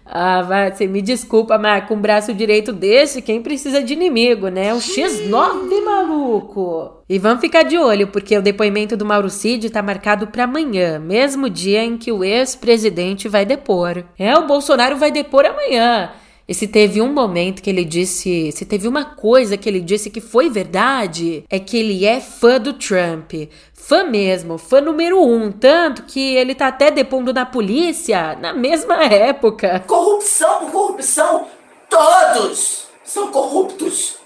Ah, 0.05 0.41
vai, 0.41 0.71
você 0.71 0.87
me 0.87 1.01
desculpa, 1.01 1.57
mas 1.57 1.87
com 1.87 1.95
o 1.95 1.99
braço 1.99 2.33
direito 2.33 2.71
desse, 2.71 3.21
quem 3.21 3.41
precisa 3.41 3.83
de 3.83 3.93
inimigo, 3.93 4.49
né? 4.49 4.73
O 4.73 4.77
X9, 4.77 5.83
maluco! 5.83 7.03
E 7.07 7.19
vamos 7.19 7.41
ficar 7.41 7.63
de 7.63 7.77
olho, 7.77 8.07
porque 8.07 8.37
o 8.37 8.41
depoimento 8.41 8.97
do 8.97 9.05
Mauro 9.05 9.29
Cid 9.29 9.69
tá 9.69 9.81
marcado 9.81 10.27
para 10.27 10.45
amanhã, 10.45 10.99
mesmo 10.99 11.49
dia 11.49 11.83
em 11.83 11.97
que 11.97 12.11
o 12.11 12.23
ex-presidente 12.23 13.27
vai 13.27 13.45
depor. 13.45 14.03
É, 14.17 14.35
o 14.37 14.47
Bolsonaro 14.47 14.97
vai 14.97 15.11
depor 15.11 15.45
amanhã. 15.45 16.11
E 16.47 16.53
se 16.53 16.67
teve 16.67 17.01
um 17.01 17.11
momento 17.11 17.61
que 17.61 17.69
ele 17.69 17.83
disse, 17.83 18.51
se 18.51 18.65
teve 18.65 18.87
uma 18.87 19.03
coisa 19.03 19.57
que 19.57 19.67
ele 19.67 19.81
disse 19.81 20.09
que 20.09 20.21
foi 20.21 20.49
verdade, 20.49 21.43
é 21.49 21.59
que 21.59 21.75
ele 21.77 22.05
é 22.05 22.19
fã 22.19 22.59
do 22.59 22.73
Trump. 22.73 23.33
Fã 23.73 24.03
mesmo, 24.03 24.57
fã 24.57 24.79
número 24.79 25.21
um. 25.21 25.51
Tanto 25.51 26.03
que 26.03 26.35
ele 26.35 26.53
tá 26.53 26.67
até 26.67 26.91
depondo 26.91 27.33
na 27.33 27.45
polícia 27.45 28.35
na 28.35 28.53
mesma 28.53 29.03
época. 29.05 29.83
Corrupção, 29.87 30.69
corrupção, 30.69 31.47
todos 31.89 32.85
são 33.03 33.31
corruptos. 33.31 34.24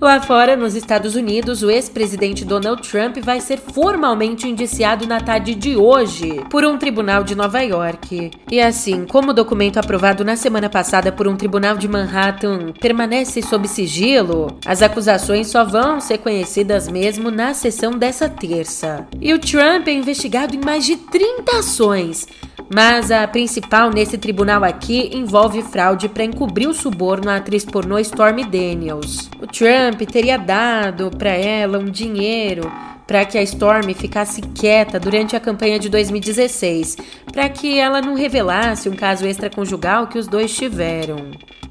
Lá 0.00 0.20
fora, 0.20 0.56
nos 0.56 0.76
Estados 0.76 1.16
Unidos, 1.16 1.62
o 1.64 1.70
ex-presidente 1.70 2.44
Donald 2.44 2.88
Trump 2.88 3.18
vai 3.18 3.40
ser 3.40 3.58
formalmente 3.58 4.46
indiciado 4.46 5.08
na 5.08 5.20
tarde 5.20 5.56
de 5.56 5.76
hoje 5.76 6.40
por 6.48 6.64
um 6.64 6.78
tribunal 6.78 7.24
de 7.24 7.34
Nova 7.34 7.60
York. 7.62 8.30
E 8.48 8.60
assim, 8.60 9.04
como 9.04 9.30
o 9.30 9.34
documento 9.34 9.78
aprovado 9.78 10.24
na 10.24 10.36
semana 10.36 10.70
passada 10.70 11.10
por 11.10 11.26
um 11.26 11.36
tribunal 11.36 11.76
de 11.76 11.88
Manhattan 11.88 12.72
permanece 12.80 13.42
sob 13.42 13.66
sigilo, 13.66 14.56
as 14.64 14.82
acusações 14.82 15.48
só 15.48 15.64
vão 15.64 16.00
ser 16.00 16.18
conhecidas 16.18 16.88
mesmo 16.88 17.28
na 17.28 17.52
sessão 17.52 17.90
dessa 17.90 18.28
terça. 18.28 19.04
E 19.20 19.34
o 19.34 19.38
Trump 19.40 19.88
é 19.88 19.92
investigado 19.92 20.54
em 20.54 20.60
mais 20.64 20.84
de 20.86 20.94
30 20.96 21.58
ações 21.58 22.26
mas 22.72 23.10
a 23.10 23.26
principal 23.26 23.90
nesse 23.90 24.18
tribunal 24.18 24.62
aqui 24.64 25.10
envolve 25.14 25.62
fraude 25.62 26.08
para 26.08 26.24
encobrir 26.24 26.68
o 26.68 26.74
suborno 26.74 27.30
à 27.30 27.36
atriz 27.36 27.64
pornô 27.64 27.98
Stormy 27.98 28.44
Daniels. 28.44 29.30
O 29.40 29.46
Trump 29.46 30.00
teria 30.10 30.36
dado 30.36 31.10
para 31.16 31.30
ela 31.30 31.78
um 31.78 31.86
dinheiro 31.86 32.70
para 33.06 33.24
que 33.24 33.38
a 33.38 33.42
Stormy 33.42 33.94
ficasse 33.94 34.42
quieta 34.42 35.00
durante 35.00 35.34
a 35.34 35.40
campanha 35.40 35.78
de 35.78 35.88
2016, 35.88 36.98
para 37.32 37.48
que 37.48 37.78
ela 37.78 38.02
não 38.02 38.14
revelasse 38.14 38.86
um 38.86 38.94
caso 38.94 39.26
extraconjugal 39.26 40.08
que 40.08 40.18
os 40.18 40.28
dois 40.28 40.54
tiveram. 40.54 41.16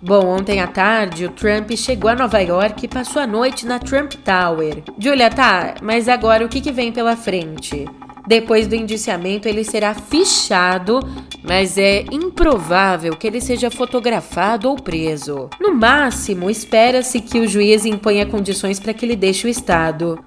Bom, 0.01 0.25
ontem 0.25 0.59
à 0.59 0.65
tarde, 0.65 1.25
o 1.25 1.31
Trump 1.31 1.71
chegou 1.75 2.09
a 2.09 2.15
Nova 2.15 2.39
York 2.39 2.85
e 2.85 2.87
passou 2.87 3.21
a 3.21 3.27
noite 3.27 3.67
na 3.67 3.77
Trump 3.77 4.13
Tower. 4.13 4.83
Julia, 4.97 5.29
tá, 5.29 5.75
mas 5.81 6.09
agora 6.09 6.43
o 6.43 6.49
que, 6.49 6.59
que 6.59 6.71
vem 6.71 6.91
pela 6.91 7.15
frente? 7.15 7.85
Depois 8.27 8.67
do 8.67 8.75
indiciamento, 8.75 9.47
ele 9.47 9.63
será 9.63 9.93
fichado, 9.93 10.99
mas 11.41 11.77
é 11.77 12.03
improvável 12.11 13.15
que 13.15 13.25
ele 13.25 13.39
seja 13.39 13.71
fotografado 13.71 14.69
ou 14.69 14.75
preso. 14.75 15.49
No 15.61 15.73
máximo, 15.73 16.49
espera-se 16.49 17.21
que 17.21 17.39
o 17.39 17.47
juiz 17.47 17.85
imponha 17.85 18.25
condições 18.25 18.81
para 18.81 18.93
que 18.93 19.05
ele 19.05 19.15
deixe 19.15 19.47
o 19.47 19.49
estado. 19.49 20.19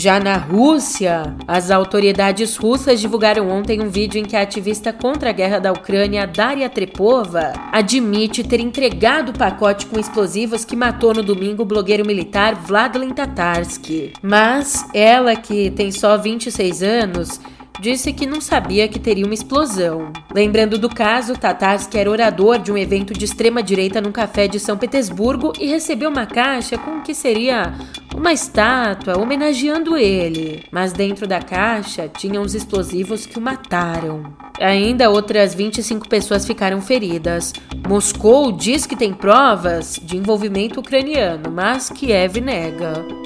Já 0.00 0.18
na 0.18 0.38
Rússia, 0.38 1.36
as 1.46 1.70
autoridades 1.70 2.56
russas 2.56 3.02
divulgaram 3.02 3.50
ontem 3.50 3.82
um 3.82 3.90
vídeo 3.90 4.18
em 4.18 4.24
que 4.24 4.34
a 4.34 4.40
ativista 4.40 4.94
contra 4.94 5.28
a 5.28 5.32
guerra 5.34 5.58
da 5.58 5.72
Ucrânia, 5.72 6.26
Daria 6.26 6.70
Trepova, 6.70 7.52
admite 7.70 8.42
ter 8.42 8.60
entregado 8.60 9.28
o 9.28 9.38
pacote 9.38 9.84
com 9.84 10.00
explosivos 10.00 10.64
que 10.64 10.74
matou 10.74 11.12
no 11.12 11.22
domingo 11.22 11.64
o 11.64 11.66
blogueiro 11.66 12.06
militar 12.06 12.54
Vladimir 12.54 13.12
Tatarsky. 13.12 14.14
Mas 14.22 14.86
ela, 14.94 15.36
que 15.36 15.70
tem 15.70 15.92
só 15.92 16.16
26 16.16 16.82
anos, 16.82 17.38
disse 17.80 18.12
que 18.12 18.26
não 18.26 18.40
sabia 18.40 18.88
que 18.88 18.98
teria 18.98 19.24
uma 19.24 19.34
explosão. 19.34 20.12
Lembrando 20.34 20.78
do 20.78 20.88
caso, 20.88 21.34
Tatarsky 21.34 21.98
era 21.98 22.10
orador 22.10 22.58
de 22.58 22.72
um 22.72 22.78
evento 22.78 23.12
de 23.12 23.24
extrema-direita 23.24 24.00
num 24.00 24.12
café 24.12 24.48
de 24.48 24.58
São 24.58 24.76
Petersburgo 24.76 25.52
e 25.58 25.66
recebeu 25.66 26.10
uma 26.10 26.26
caixa 26.26 26.76
com 26.76 26.98
o 26.98 27.02
que 27.02 27.14
seria 27.14 27.74
uma 28.14 28.32
estátua 28.32 29.18
homenageando 29.18 29.96
ele. 29.96 30.64
Mas 30.70 30.92
dentro 30.92 31.26
da 31.26 31.40
caixa 31.40 32.08
tinham 32.08 32.42
os 32.42 32.54
explosivos 32.54 33.26
que 33.26 33.38
o 33.38 33.42
mataram. 33.42 34.34
Ainda 34.60 35.10
outras 35.10 35.54
25 35.54 36.08
pessoas 36.08 36.46
ficaram 36.46 36.80
feridas. 36.82 37.52
Moscou 37.88 38.52
diz 38.52 38.86
que 38.86 38.96
tem 38.96 39.12
provas 39.12 39.98
de 40.02 40.16
envolvimento 40.16 40.80
ucraniano, 40.80 41.50
mas 41.50 41.88
Kiev 41.88 42.40
nega. 42.40 43.20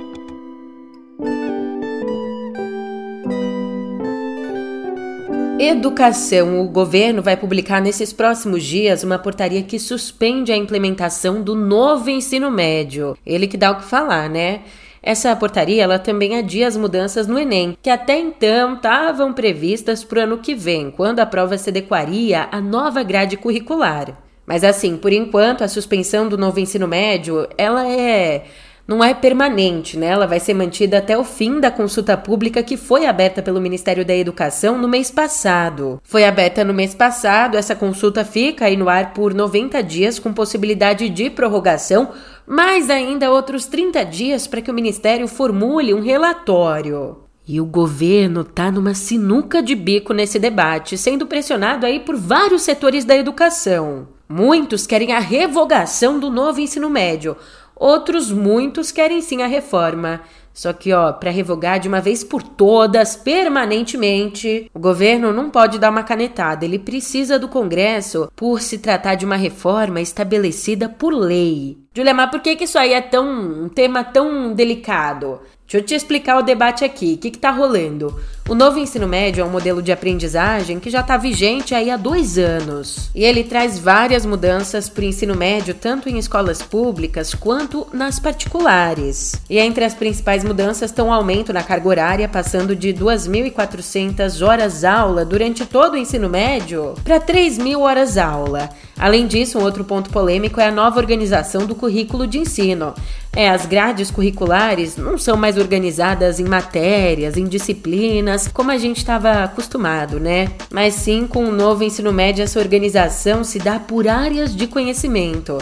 Educação. 5.67 6.61
O 6.61 6.69
governo 6.69 7.23
vai 7.23 7.39
publicar 7.39 7.81
nesses 7.81 8.13
próximos 8.13 8.63
dias 8.63 9.03
uma 9.03 9.19
portaria 9.19 9.63
que 9.63 9.79
suspende 9.79 10.53
a 10.53 10.57
implementação 10.57 11.41
do 11.41 11.55
novo 11.55 12.11
ensino 12.11 12.51
médio. 12.51 13.17
Ele 13.25 13.47
que 13.47 13.57
dá 13.57 13.71
o 13.71 13.77
que 13.77 13.85
falar, 13.85 14.29
né? 14.29 14.61
Essa 15.03 15.35
portaria 15.35 15.83
ela 15.83 15.99
também 15.99 16.37
adia 16.37 16.69
as 16.69 16.77
mudanças 16.77 17.27
no 17.27 17.39
Enem, 17.39 17.79
que 17.81 17.89
até 17.89 18.19
então 18.19 18.75
estavam 18.75 19.33
previstas 19.33 20.05
para 20.05 20.21
o 20.21 20.23
ano 20.25 20.39
que 20.39 20.55
vem, 20.55 20.91
quando 20.91 21.21
a 21.21 21.27
prova 21.27 21.57
se 21.57 21.71
adequaria 21.71 22.47
à 22.53 22.61
nova 22.61 23.03
grade 23.03 23.39
curricular. 23.39 24.19
Mas 24.47 24.65
assim, 24.65 24.99
por 24.99 25.15
enquanto, 25.15 25.65
a 25.65 25.69
suspensão 25.69 26.29
do 26.29 26.37
novo 26.37 26.61
ensino 26.61 26.87
médio, 26.87 27.49
ela 27.57 27.89
é 27.89 28.45
não 28.87 29.03
é 29.03 29.15
permanente, 29.15 29.99
né? 29.99 30.09
Ela 30.09 30.27
vai 30.27 30.39
ser 30.39 30.53
mantida 30.53 30.99
até 30.99 31.17
o 31.17 31.25
fim 31.25 31.59
da 31.59 31.71
consulta 31.71 32.17
pública 32.17 32.63
que 32.63 32.77
foi 32.77 33.07
aberta 33.07 33.43
pelo 33.43 33.61
Ministério 33.61 34.05
da 34.05 34.15
Educação 34.15 34.77
no 34.77 34.87
mês 34.87 35.11
passado. 35.11 36.01
Foi 36.05 36.25
aberta 36.25 36.63
no 36.63 36.75
mês 36.75 36.95
passado, 36.95 37.57
essa 37.57 37.75
consulta 37.75 38.25
fica 38.25 38.67
aí 38.67 38.77
no 38.77 38.89
ar 38.89 39.15
por 39.15 39.33
90 39.33 39.83
dias 39.83 40.19
com 40.19 40.35
possibilidade 40.35 41.09
de 41.09 41.31
prorrogação, 41.31 42.11
mais 42.47 42.91
ainda 42.91 43.31
outros 43.31 43.67
30 43.67 44.05
dias 44.05 44.47
para 44.47 44.61
que 44.61 44.71
o 44.71 44.75
Ministério 44.75 45.27
formule 45.27 45.95
um 45.95 46.03
relatório. 46.03 47.25
E 47.47 47.61
o 47.61 47.67
governo 47.67 48.43
tá 48.43 48.71
numa 48.71 48.95
sinuca 48.95 49.63
de 49.63 49.75
bico 49.75 50.15
nesse 50.15 50.39
debate, 50.39 50.97
sendo 50.97 51.27
pressionado 51.27 51.85
aí 51.85 52.01
por 52.01 52.17
vários 52.17 52.63
setores 52.63 53.05
da 53.05 53.15
educação. 53.15 54.09
Muitos 54.27 54.87
querem 54.87 55.13
a 55.13 55.19
revogação 55.19 56.19
do 56.19 56.31
novo 56.31 56.59
ensino 56.59 56.89
médio, 56.89 57.37
Outros 57.77 58.31
muitos 58.31 58.93
querem 58.93 59.21
sim 59.21 59.43
a 59.43 59.47
reforma. 59.47 60.21
Só 60.53 60.73
que, 60.73 60.93
ó, 60.93 61.13
para 61.13 61.33
revogar 61.33 61.81
de 61.81 61.89
uma 61.89 62.01
vez 62.01 62.23
por 62.23 62.41
todas, 62.41 63.17
permanentemente, 63.17 64.71
o 64.73 64.79
governo 64.79 65.33
não 65.33 65.51
pode 65.51 65.81
dar 65.81 65.91
uma 65.91 66.05
canetada, 66.05 66.65
ele 66.65 66.79
precisa 66.79 67.41
do 67.41 67.49
Congresso 67.49 68.31
por 68.37 68.61
se 68.61 68.79
tratar 68.79 69.17
de 69.17 69.27
uma 69.27 69.35
reforma 69.35 70.01
estabelecida 70.01 70.89
por 70.89 71.13
lei. 71.13 71.84
Julia, 71.97 72.13
mas 72.13 72.29
por 72.29 72.41
que, 72.41 72.57
que 72.57 72.65
isso 72.65 72.77
aí 72.77 72.93
é 72.93 73.01
tão 73.01 73.65
um 73.65 73.69
tema 73.69 74.03
tão 74.03 74.53
delicado? 74.53 75.39
Deixa 75.67 75.79
eu 75.79 75.83
te 75.83 75.95
explicar 75.95 76.39
o 76.39 76.43
debate 76.43 76.85
aqui. 76.85 77.15
O 77.15 77.19
que 77.19 77.29
está 77.29 77.51
rolando? 77.51 78.21
O 78.47 78.55
novo 78.55 78.79
ensino 78.79 79.09
médio 79.09 79.41
é 79.41 79.45
um 79.45 79.51
modelo 79.51 79.81
de 79.81 79.91
aprendizagem 79.91 80.79
que 80.79 80.91
já 80.91 81.01
está 81.01 81.17
vigente 81.17 81.75
aí 81.75 81.91
há 81.91 81.97
dois 81.97 82.37
anos. 82.37 83.09
E 83.15 83.25
ele 83.25 83.43
traz 83.43 83.79
várias 83.79 84.27
mudanças 84.27 84.91
para 84.91 85.01
o 85.01 85.07
ensino 85.07 85.35
médio, 85.35 85.73
tanto 85.75 86.11
em 86.11 86.19
escolas 86.19 86.61
públicas 86.63 87.35
quanto 87.35 87.87
nas 87.95 88.19
particulares. 88.19 89.35
E 89.49 89.59
entre 89.59 89.85
as 89.87 89.95
principais 89.95 90.45
mudanças 90.45 90.91
estão 90.91 91.09
o 91.09 91.13
aumento 91.13 91.55
na 91.55 91.63
carga 91.63 91.89
horária, 91.89 92.29
passando 92.29 92.77
de 92.77 92.93
2.400 92.93 94.47
horas 94.47 94.85
aula 94.85 95.25
durante 95.25 95.65
todo 95.65 95.95
o 95.95 95.99
ensino 95.99 96.29
médio 96.29 96.95
para 97.03 97.19
3.000 97.19 97.79
horas 97.79 98.19
aula. 98.19 98.69
Além 98.99 99.27
disso, 99.27 99.59
um 99.59 99.63
outro 99.63 99.85
ponto 99.85 100.11
polêmico 100.11 100.61
é 100.61 100.67
a 100.69 100.71
nova 100.71 101.01
organização 101.01 101.67
do 101.67 101.75
currículo 101.85 102.27
de 102.27 102.39
ensino. 102.39 102.95
É, 103.37 103.51
as 103.51 103.67
grades 103.67 104.11
curriculares 104.11 104.97
não 104.97 105.19
são 105.19 105.37
mais 105.37 105.59
organizadas 105.59 106.41
em 106.41 106.45
matérias, 106.45 107.37
em 107.37 107.45
disciplinas, 107.45 108.49
como 108.49 108.71
a 108.71 108.79
gente 108.79 108.97
estava 108.97 109.45
acostumado, 109.45 110.19
né? 110.19 110.49
Mas 110.71 110.95
sim 110.95 111.27
com 111.27 111.45
o 111.45 111.53
novo 111.53 111.85
ensino 111.85 112.11
médio, 112.11 112.43
essa 112.43 112.59
organização 112.59 113.45
se 113.45 113.59
dá 113.59 113.79
por 113.79 114.09
áreas 114.09 114.57
de 114.57 114.67
conhecimento. 114.67 115.59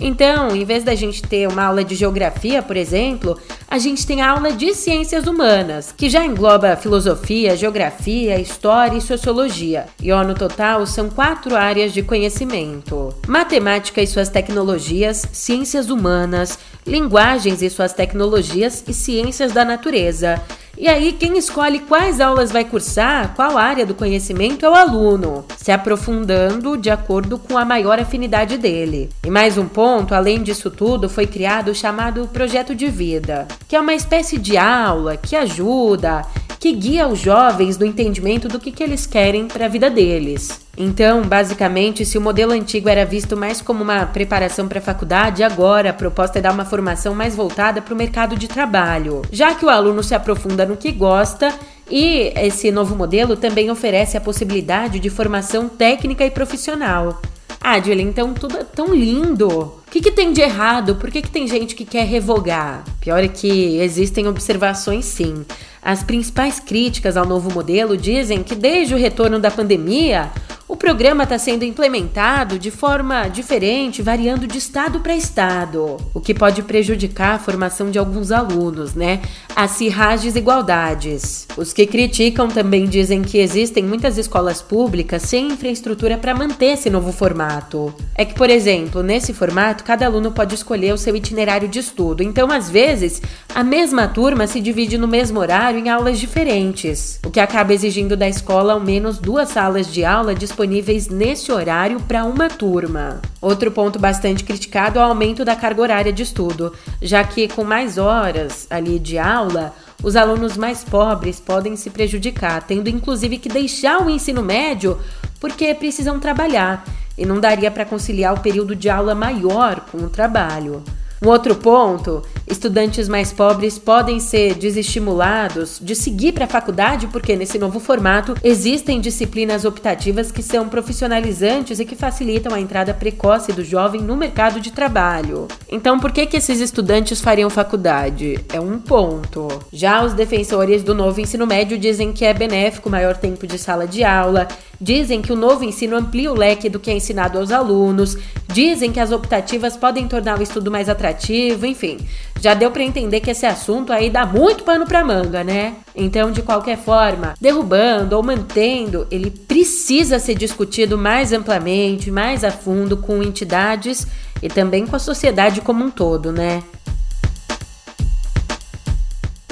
Então, 0.00 0.54
em 0.54 0.64
vez 0.64 0.82
da 0.82 0.94
gente 0.94 1.22
ter 1.22 1.46
uma 1.48 1.64
aula 1.64 1.84
de 1.84 1.94
geografia, 1.94 2.62
por 2.62 2.76
exemplo, 2.76 3.38
a 3.68 3.78
gente 3.78 4.06
tem 4.06 4.20
aula 4.20 4.52
de 4.52 4.74
ciências 4.74 5.26
humanas, 5.26 5.92
que 5.96 6.10
já 6.10 6.24
engloba 6.24 6.76
filosofia, 6.76 7.56
geografia, 7.56 8.38
história 8.40 8.98
e 8.98 9.00
sociologia. 9.00 9.86
E 10.02 10.10
ó, 10.10 10.24
no 10.24 10.34
total 10.34 10.86
são 10.86 11.08
quatro 11.08 11.54
áreas 11.56 11.92
de 11.92 12.02
conhecimento: 12.02 13.14
matemática 13.26 14.02
e 14.02 14.06
suas 14.06 14.28
tecnologias, 14.28 15.26
ciências 15.32 15.90
humanas, 15.90 16.58
linguagens 16.86 17.62
e 17.62 17.70
suas 17.70 17.92
tecnologias 17.92 18.84
e 18.86 18.92
ciências 18.92 19.52
da 19.52 19.64
natureza. 19.64 20.42
E 20.76 20.88
aí, 20.88 21.12
quem 21.12 21.38
escolhe 21.38 21.78
quais 21.78 22.20
aulas 22.20 22.50
vai 22.50 22.64
cursar, 22.64 23.32
qual 23.36 23.56
área 23.56 23.86
do 23.86 23.94
conhecimento 23.94 24.66
é 24.66 24.68
o 24.68 24.74
aluno, 24.74 25.44
se 25.56 25.70
aprofundando 25.70 26.76
de 26.76 26.90
acordo 26.90 27.38
com 27.38 27.56
a 27.56 27.64
maior 27.64 28.00
afinidade 28.00 28.58
dele. 28.58 29.08
E 29.24 29.30
mais 29.30 29.56
um 29.56 29.68
ponto, 29.68 30.14
além 30.14 30.42
disso 30.42 30.70
tudo, 30.70 31.08
foi 31.08 31.26
criado 31.26 31.68
o 31.68 31.74
chamado 31.74 32.28
Projeto 32.32 32.74
de 32.74 32.88
Vida, 32.88 33.46
que 33.68 33.76
é 33.76 33.80
uma 33.80 33.94
espécie 33.94 34.36
de 34.36 34.56
aula 34.56 35.16
que 35.16 35.36
ajuda, 35.36 36.26
que 36.64 36.72
guia 36.72 37.06
os 37.06 37.18
jovens 37.18 37.76
no 37.76 37.84
entendimento 37.84 38.48
do 38.48 38.58
que, 38.58 38.72
que 38.72 38.82
eles 38.82 39.06
querem 39.06 39.46
para 39.46 39.66
a 39.66 39.68
vida 39.68 39.90
deles. 39.90 40.62
Então, 40.78 41.20
basicamente, 41.20 42.06
se 42.06 42.16
o 42.16 42.22
modelo 42.22 42.52
antigo 42.52 42.88
era 42.88 43.04
visto 43.04 43.36
mais 43.36 43.60
como 43.60 43.84
uma 43.84 44.06
preparação 44.06 44.66
para 44.66 44.78
a 44.78 44.82
faculdade, 44.82 45.42
agora 45.42 45.90
a 45.90 45.92
proposta 45.92 46.38
é 46.38 46.40
dar 46.40 46.54
uma 46.54 46.64
formação 46.64 47.14
mais 47.14 47.36
voltada 47.36 47.82
para 47.82 47.92
o 47.92 47.96
mercado 47.98 48.34
de 48.34 48.48
trabalho, 48.48 49.20
já 49.30 49.54
que 49.54 49.66
o 49.66 49.68
aluno 49.68 50.02
se 50.02 50.14
aprofunda 50.14 50.64
no 50.64 50.74
que 50.74 50.90
gosta 50.90 51.52
e 51.90 52.32
esse 52.34 52.70
novo 52.70 52.96
modelo 52.96 53.36
também 53.36 53.70
oferece 53.70 54.16
a 54.16 54.20
possibilidade 54.22 54.98
de 54.98 55.10
formação 55.10 55.68
técnica 55.68 56.24
e 56.24 56.30
profissional. 56.30 57.20
Ah, 57.60 57.78
Julia, 57.78 58.02
então 58.02 58.32
tudo 58.32 58.56
é 58.56 58.64
tão 58.64 58.94
lindo. 58.94 59.83
Que, 59.94 60.00
que 60.00 60.10
tem 60.10 60.32
de 60.32 60.40
errado? 60.40 60.96
Por 60.96 61.08
que, 61.08 61.22
que 61.22 61.30
tem 61.30 61.46
gente 61.46 61.76
que 61.76 61.84
quer 61.84 62.04
revogar? 62.04 62.82
Pior 63.00 63.22
é 63.22 63.28
que 63.28 63.78
existem 63.78 64.26
observações 64.26 65.04
sim. 65.04 65.46
As 65.80 66.02
principais 66.02 66.58
críticas 66.58 67.16
ao 67.16 67.24
novo 67.24 67.52
modelo 67.52 67.96
dizem 67.96 68.42
que 68.42 68.56
desde 68.56 68.92
o 68.92 68.98
retorno 68.98 69.38
da 69.38 69.52
pandemia, 69.52 70.32
o 70.66 70.76
programa 70.76 71.24
está 71.24 71.38
sendo 71.38 71.62
implementado 71.62 72.58
de 72.58 72.70
forma 72.70 73.28
diferente, 73.28 74.00
variando 74.00 74.46
de 74.46 74.56
estado 74.56 75.00
para 75.00 75.14
estado, 75.14 75.98
o 76.14 76.20
que 76.20 76.32
pode 76.32 76.62
prejudicar 76.62 77.34
a 77.34 77.38
formação 77.38 77.90
de 77.90 77.98
alguns 77.98 78.32
alunos, 78.32 78.94
né? 78.94 79.20
Acirrar 79.54 80.14
as 80.14 80.22
desigualdades. 80.22 81.46
Os 81.54 81.74
que 81.74 81.86
criticam 81.86 82.48
também 82.48 82.86
dizem 82.86 83.20
que 83.20 83.38
existem 83.38 83.84
muitas 83.84 84.16
escolas 84.16 84.62
públicas 84.62 85.22
sem 85.22 85.48
infraestrutura 85.48 86.16
para 86.16 86.34
manter 86.34 86.72
esse 86.72 86.88
novo 86.88 87.12
formato. 87.12 87.94
É 88.14 88.24
que, 88.24 88.34
por 88.34 88.48
exemplo, 88.48 89.02
nesse 89.02 89.34
formato, 89.34 89.83
cada 89.84 90.06
aluno 90.06 90.32
pode 90.32 90.54
escolher 90.54 90.92
o 90.92 90.98
seu 90.98 91.14
itinerário 91.14 91.68
de 91.68 91.78
estudo, 91.78 92.22
então 92.22 92.50
às 92.50 92.68
vezes 92.70 93.20
a 93.54 93.62
mesma 93.62 94.08
turma 94.08 94.46
se 94.46 94.60
divide 94.60 94.98
no 94.98 95.06
mesmo 95.06 95.38
horário 95.38 95.78
em 95.78 95.88
aulas 95.88 96.18
diferentes, 96.18 97.20
o 97.24 97.30
que 97.30 97.38
acaba 97.38 97.72
exigindo 97.72 98.16
da 98.16 98.28
escola 98.28 98.72
ao 98.72 98.80
menos 98.80 99.18
duas 99.18 99.50
salas 99.50 99.92
de 99.92 100.04
aula 100.04 100.34
disponíveis 100.34 101.08
nesse 101.08 101.52
horário 101.52 102.00
para 102.00 102.24
uma 102.24 102.48
turma. 102.48 103.20
Outro 103.40 103.70
ponto 103.70 103.98
bastante 103.98 104.42
criticado 104.42 104.98
é 104.98 105.02
o 105.02 105.04
aumento 105.04 105.44
da 105.44 105.54
carga 105.54 105.82
horária 105.82 106.12
de 106.12 106.22
estudo, 106.22 106.72
já 107.02 107.22
que 107.22 107.46
com 107.46 107.62
mais 107.62 107.98
horas 107.98 108.66
ali 108.70 108.98
de 108.98 109.18
aula, 109.18 109.74
os 110.04 110.16
alunos 110.16 110.54
mais 110.56 110.84
pobres 110.84 111.40
podem 111.40 111.76
se 111.76 111.88
prejudicar, 111.88 112.62
tendo 112.62 112.90
inclusive 112.90 113.38
que 113.38 113.48
deixar 113.48 114.04
o 114.04 114.10
ensino 114.10 114.42
médio 114.42 115.00
porque 115.40 115.74
precisam 115.74 116.20
trabalhar 116.20 116.84
e 117.16 117.24
não 117.24 117.40
daria 117.40 117.70
para 117.70 117.86
conciliar 117.86 118.34
o 118.34 118.40
período 118.40 118.76
de 118.76 118.90
aula 118.90 119.14
maior 119.14 119.80
com 119.90 119.96
o 119.98 120.10
trabalho. 120.10 120.82
Um 121.24 121.28
outro 121.28 121.54
ponto: 121.54 122.22
estudantes 122.46 123.08
mais 123.08 123.32
pobres 123.32 123.78
podem 123.78 124.20
ser 124.20 124.54
desestimulados 124.56 125.80
de 125.80 125.94
seguir 125.94 126.32
para 126.32 126.44
a 126.44 126.48
faculdade 126.48 127.06
porque, 127.06 127.34
nesse 127.34 127.58
novo 127.58 127.80
formato, 127.80 128.34
existem 128.44 129.00
disciplinas 129.00 129.64
optativas 129.64 130.30
que 130.30 130.42
são 130.42 130.68
profissionalizantes 130.68 131.80
e 131.80 131.86
que 131.86 131.96
facilitam 131.96 132.54
a 132.54 132.60
entrada 132.60 132.92
precoce 132.92 133.52
do 133.52 133.64
jovem 133.64 134.02
no 134.02 134.16
mercado 134.16 134.60
de 134.60 134.70
trabalho. 134.70 135.48
Então, 135.70 135.98
por 135.98 136.12
que, 136.12 136.26
que 136.26 136.36
esses 136.36 136.60
estudantes 136.60 137.22
fariam 137.22 137.48
faculdade? 137.48 138.44
É 138.52 138.60
um 138.60 138.78
ponto. 138.78 139.48
Já 139.72 140.04
os 140.04 140.12
defensores 140.12 140.82
do 140.82 140.94
novo 140.94 141.22
ensino 141.22 141.46
médio 141.46 141.78
dizem 141.78 142.12
que 142.12 142.26
é 142.26 142.34
benéfico 142.34 142.90
maior 142.90 143.16
tempo 143.16 143.46
de 143.46 143.58
sala 143.58 143.86
de 143.86 144.04
aula 144.04 144.46
Dizem 144.84 145.22
que 145.22 145.32
o 145.32 145.36
novo 145.36 145.64
ensino 145.64 145.96
amplia 145.96 146.30
o 146.30 146.36
leque 146.36 146.68
do 146.68 146.78
que 146.78 146.90
é 146.90 146.94
ensinado 146.94 147.38
aos 147.38 147.50
alunos, 147.50 148.18
dizem 148.46 148.92
que 148.92 149.00
as 149.00 149.12
optativas 149.12 149.78
podem 149.78 150.06
tornar 150.06 150.38
o 150.38 150.42
estudo 150.42 150.70
mais 150.70 150.90
atrativo, 150.90 151.64
enfim. 151.64 151.96
Já 152.38 152.52
deu 152.52 152.70
para 152.70 152.82
entender 152.82 153.20
que 153.20 153.30
esse 153.30 153.46
assunto 153.46 153.94
aí 153.94 154.10
dá 154.10 154.26
muito 154.26 154.62
pano 154.62 154.84
para 154.84 155.02
manga, 155.02 155.42
né? 155.42 155.76
Então, 155.96 156.30
de 156.30 156.42
qualquer 156.42 156.76
forma, 156.76 157.32
derrubando 157.40 158.14
ou 158.14 158.22
mantendo, 158.22 159.06
ele 159.10 159.30
precisa 159.30 160.18
ser 160.18 160.34
discutido 160.34 160.98
mais 160.98 161.32
amplamente, 161.32 162.10
mais 162.10 162.44
a 162.44 162.50
fundo 162.50 162.98
com 162.98 163.22
entidades 163.22 164.06
e 164.42 164.50
também 164.50 164.86
com 164.86 164.96
a 164.96 164.98
sociedade 164.98 165.62
como 165.62 165.82
um 165.82 165.90
todo, 165.90 166.30
né? 166.30 166.62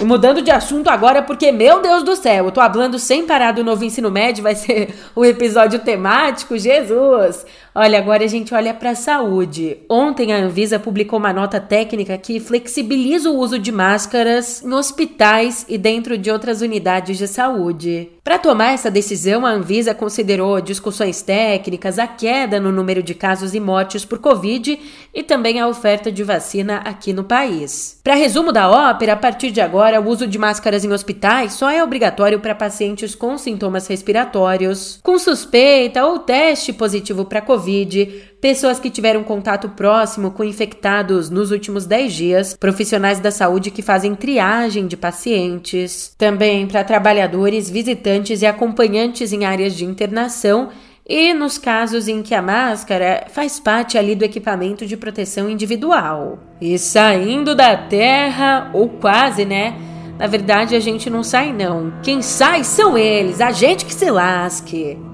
E 0.03 0.05
mudando 0.05 0.43
de 0.43 0.51
assunto 0.51 0.89
agora, 0.89 1.23
porque, 1.23 1.53
meu 1.53 1.81
Deus 1.81 2.03
do 2.03 2.17
céu, 2.17 2.47
eu 2.47 2.51
tô 2.51 2.61
falando 2.61 2.99
sem 2.99 3.25
parar 3.25 3.53
do 3.53 3.63
novo 3.63 3.85
ensino 3.85 4.11
médio, 4.11 4.43
vai 4.43 4.57
ser 4.57 4.93
o 5.15 5.25
episódio 5.25 5.79
temático, 5.79 6.59
Jesus! 6.59 7.47
Olha, 7.75 7.99
agora 7.99 8.23
a 8.23 8.27
gente 8.27 8.53
olha 8.53 8.75
para 8.75 8.91
a 8.91 8.95
saúde. 8.95 9.79
Ontem 9.89 10.31
a 10.31 10.37
Anvisa 10.37 10.79
publicou 10.79 11.19
uma 11.19 11.33
nota 11.33 11.59
técnica 11.59 12.19
que 12.19 12.39
flexibiliza 12.39 13.31
o 13.31 13.39
uso 13.39 13.59
de 13.59 13.73
máscaras 13.73 14.63
em 14.63 14.75
hospitais 14.75 15.65
e 15.67 15.79
dentro 15.79 16.19
de 16.19 16.31
outras 16.31 16.61
unidades 16.61 17.17
de 17.17 17.27
saúde. 17.27 18.11
Para 18.23 18.39
tomar 18.39 18.73
essa 18.73 18.91
decisão, 18.91 19.47
a 19.47 19.51
Anvisa 19.51 19.95
considerou 19.95 20.61
discussões 20.61 21.23
técnicas, 21.23 21.99
a 21.99 22.07
queda 22.07 22.61
no 22.61 22.71
número 22.71 23.03
de 23.03 23.15
casos 23.15 23.55
e 23.55 23.59
mortes 23.59 24.05
por 24.05 24.19
Covid 24.19 24.79
e 25.13 25.23
também 25.23 25.59
a 25.59 25.67
oferta 25.67 26.13
de 26.13 26.23
vacina 26.23 26.83
aqui 26.85 27.13
no 27.13 27.25
país. 27.25 28.01
Para 28.05 28.15
resumo 28.15 28.53
da 28.53 28.71
ópera, 28.71 29.15
a 29.15 29.17
partir 29.17 29.51
de 29.51 29.63
agora, 29.63 30.01
o 30.01 30.09
uso 30.09 30.27
de 30.27 30.39
máscaras 30.39 30.85
em 30.85 30.93
hospitais 30.93 31.55
só 31.55 31.71
é 31.71 31.83
obrigatório 31.83 32.39
para 32.39 32.55
pacientes 32.55 33.15
com 33.15 33.39
sintomas 33.39 33.87
respiratórios, 33.87 35.01
com 35.03 35.19
suspeita 35.19 36.05
ou 36.05 36.19
teste 36.19 36.73
positivo 36.73 37.25
para 37.25 37.41
Covid 37.41 37.62
Covid, 37.63 38.07
pessoas 38.41 38.81
que 38.81 38.91
tiveram 38.91 39.23
contato 39.23 39.69
próximo 39.69 40.33
com 40.33 40.43
infectados 40.43 41.31
nos 41.31 41.53
últimos 41.53 41.87
10 41.87 42.13
dias, 42.13 42.57
profissionais 42.59 43.21
da 43.21 43.31
saúde 43.31 43.71
que 43.71 43.83
fazem 43.83 44.17
triagem 44.17 44.89
de 44.89 44.97
pacientes, 44.97 46.13
também 46.19 46.67
para 46.67 46.83
trabalhadores, 46.83 47.71
visitantes 47.71 48.43
e 48.43 48.47
acompanhantes 48.47 49.33
em 49.33 49.45
áreas 49.45 49.77
de 49.77 49.85
internação 49.85 50.71
e 51.09 51.33
nos 51.33 51.57
casos 51.57 52.09
em 52.09 52.21
que 52.21 52.35
a 52.35 52.43
máscara 52.43 53.27
faz 53.29 53.61
parte 53.61 53.97
ali 53.97 54.17
do 54.17 54.25
equipamento 54.25 54.85
de 54.85 54.97
proteção 54.97 55.49
individual. 55.49 56.39
E 56.61 56.77
saindo 56.79 57.55
da 57.55 57.77
terra, 57.77 58.71
ou 58.73 58.89
quase, 58.89 59.45
né? 59.45 59.77
Na 60.19 60.27
verdade, 60.27 60.75
a 60.75 60.81
gente 60.81 61.09
não 61.09 61.23
sai 61.23 61.53
não. 61.53 61.93
Quem 62.03 62.23
sai 62.23 62.65
são 62.65 62.99
eles, 62.99 63.41
a 63.41 63.53
gente 63.53 63.85
que 63.85 63.95
se 63.95 64.11
lasque. 64.11 65.12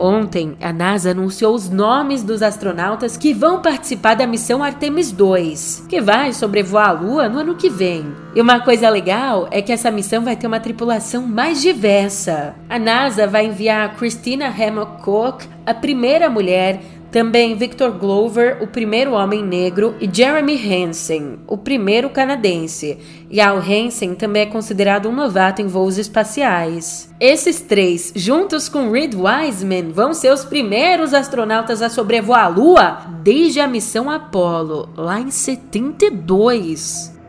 Ontem, 0.00 0.56
a 0.62 0.72
NASA 0.72 1.10
anunciou 1.10 1.54
os 1.54 1.68
nomes 1.68 2.22
dos 2.22 2.42
astronautas 2.42 3.18
que 3.18 3.34
vão 3.34 3.60
participar 3.60 4.14
da 4.14 4.26
missão 4.26 4.64
Artemis 4.64 5.12
2, 5.12 5.84
que 5.90 6.00
vai 6.00 6.32
sobrevoar 6.32 6.88
a 6.88 6.92
Lua 6.92 7.28
no 7.28 7.40
ano 7.40 7.54
que 7.54 7.68
vem. 7.68 8.06
E 8.34 8.40
uma 8.40 8.60
coisa 8.60 8.88
legal 8.88 9.46
é 9.50 9.60
que 9.60 9.70
essa 9.70 9.90
missão 9.90 10.24
vai 10.24 10.36
ter 10.36 10.46
uma 10.46 10.58
tripulação 10.58 11.26
mais 11.26 11.60
diversa. 11.60 12.54
A 12.66 12.78
NASA 12.78 13.26
vai 13.26 13.44
enviar 13.44 13.94
Christina 13.96 14.46
Hammock 14.46 15.02
Cook, 15.02 15.42
a 15.66 15.74
primeira 15.74 16.30
mulher 16.30 16.80
também 17.10 17.56
Victor 17.56 17.92
Glover, 17.92 18.62
o 18.62 18.66
primeiro 18.66 19.12
homem 19.12 19.44
negro, 19.44 19.94
e 20.00 20.08
Jeremy 20.10 20.54
Hansen, 20.54 21.40
o 21.46 21.58
primeiro 21.58 22.08
canadense. 22.10 22.98
E 23.28 23.40
Al 23.40 23.58
Hansen 23.58 24.14
também 24.14 24.42
é 24.42 24.46
considerado 24.46 25.08
um 25.08 25.14
novato 25.14 25.60
em 25.60 25.66
voos 25.66 25.98
espaciais. 25.98 27.12
Esses 27.20 27.60
três, 27.60 28.12
juntos 28.14 28.68
com 28.68 28.90
Reed 28.90 29.14
Wiseman, 29.14 29.90
vão 29.92 30.14
ser 30.14 30.32
os 30.32 30.44
primeiros 30.44 31.12
astronautas 31.12 31.82
a 31.82 31.88
sobrevoar 31.88 32.46
a 32.46 32.48
Lua 32.48 32.98
desde 33.22 33.60
a 33.60 33.66
missão 33.66 34.08
Apollo, 34.08 34.88
lá 34.96 35.20
em 35.20 35.30
72. 35.30 37.19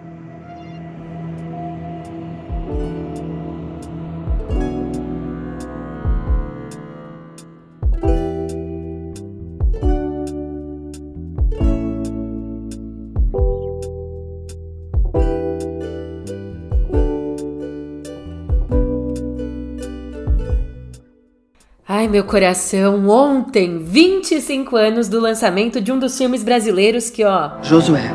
Meu 22.11 22.25
coração, 22.25 23.07
ontem, 23.07 23.79
25 23.79 24.75
anos 24.75 25.07
do 25.07 25.17
lançamento 25.17 25.79
de 25.79 25.93
um 25.93 25.97
dos 25.97 26.17
filmes 26.17 26.43
brasileiros 26.43 27.09
que, 27.09 27.23
ó. 27.23 27.51
Josué, 27.63 28.11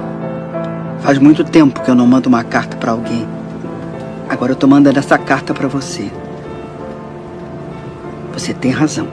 faz 1.01 1.19
muito 1.19 1.43
tempo 1.43 1.83
que 1.83 1.91
eu 1.91 1.95
não 1.95 2.07
mando 2.07 2.29
uma 2.29 2.45
carta 2.45 2.77
para 2.77 2.93
alguém. 2.93 3.27
Agora 4.29 4.53
eu 4.53 4.57
tô 4.57 4.67
mandando 4.67 4.99
essa 4.99 5.17
carta 5.17 5.55
para 5.55 5.67
você. 5.67 6.11
Você 8.35 8.53
tem 8.53 8.71
razão. 8.71 9.09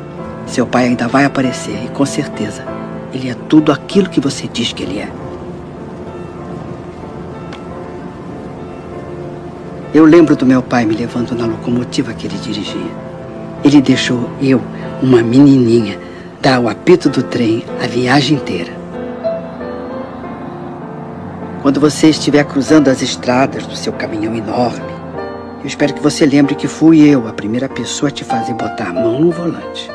Seu 0.45 0.67
pai 0.67 0.87
ainda 0.87 1.07
vai 1.07 1.23
aparecer 1.23 1.85
e 1.85 1.87
com 1.87 2.05
certeza 2.05 2.65
ele 3.13 3.29
é 3.29 3.35
tudo 3.47 3.71
aquilo 3.71 4.09
que 4.09 4.19
você 4.19 4.49
diz 4.51 4.73
que 4.73 4.83
ele 4.83 4.99
é. 4.99 5.09
Eu 9.93 10.03
lembro 10.03 10.35
do 10.35 10.45
meu 10.45 10.61
pai 10.61 10.85
me 10.85 10.93
levando 10.93 11.33
na 11.35 11.45
locomotiva 11.45 12.13
que 12.13 12.27
ele 12.27 12.37
dirigia. 12.37 13.12
Ele 13.63 13.81
deixou 13.81 14.29
eu, 14.41 14.61
uma 15.01 15.23
menininha, 15.23 15.97
dar 16.41 16.59
o 16.59 16.67
apito 16.67 17.09
do 17.09 17.23
trem 17.23 17.63
a 17.81 17.87
viagem 17.87 18.37
inteira. 18.37 18.71
Quando 21.61 21.79
você 21.79 22.09
estiver 22.09 22.43
cruzando 22.43 22.89
as 22.89 23.01
estradas 23.01 23.65
do 23.65 23.75
seu 23.75 23.93
caminhão 23.93 24.35
enorme, 24.35 24.91
eu 25.61 25.67
espero 25.67 25.93
que 25.93 26.01
você 26.01 26.25
lembre 26.25 26.55
que 26.55 26.67
fui 26.67 26.99
eu 26.99 27.25
a 27.25 27.31
primeira 27.31 27.69
pessoa 27.69 28.09
a 28.09 28.11
te 28.11 28.25
fazer 28.25 28.53
botar 28.53 28.89
a 28.89 28.93
mão 28.93 29.21
no 29.21 29.31
volante. 29.31 29.89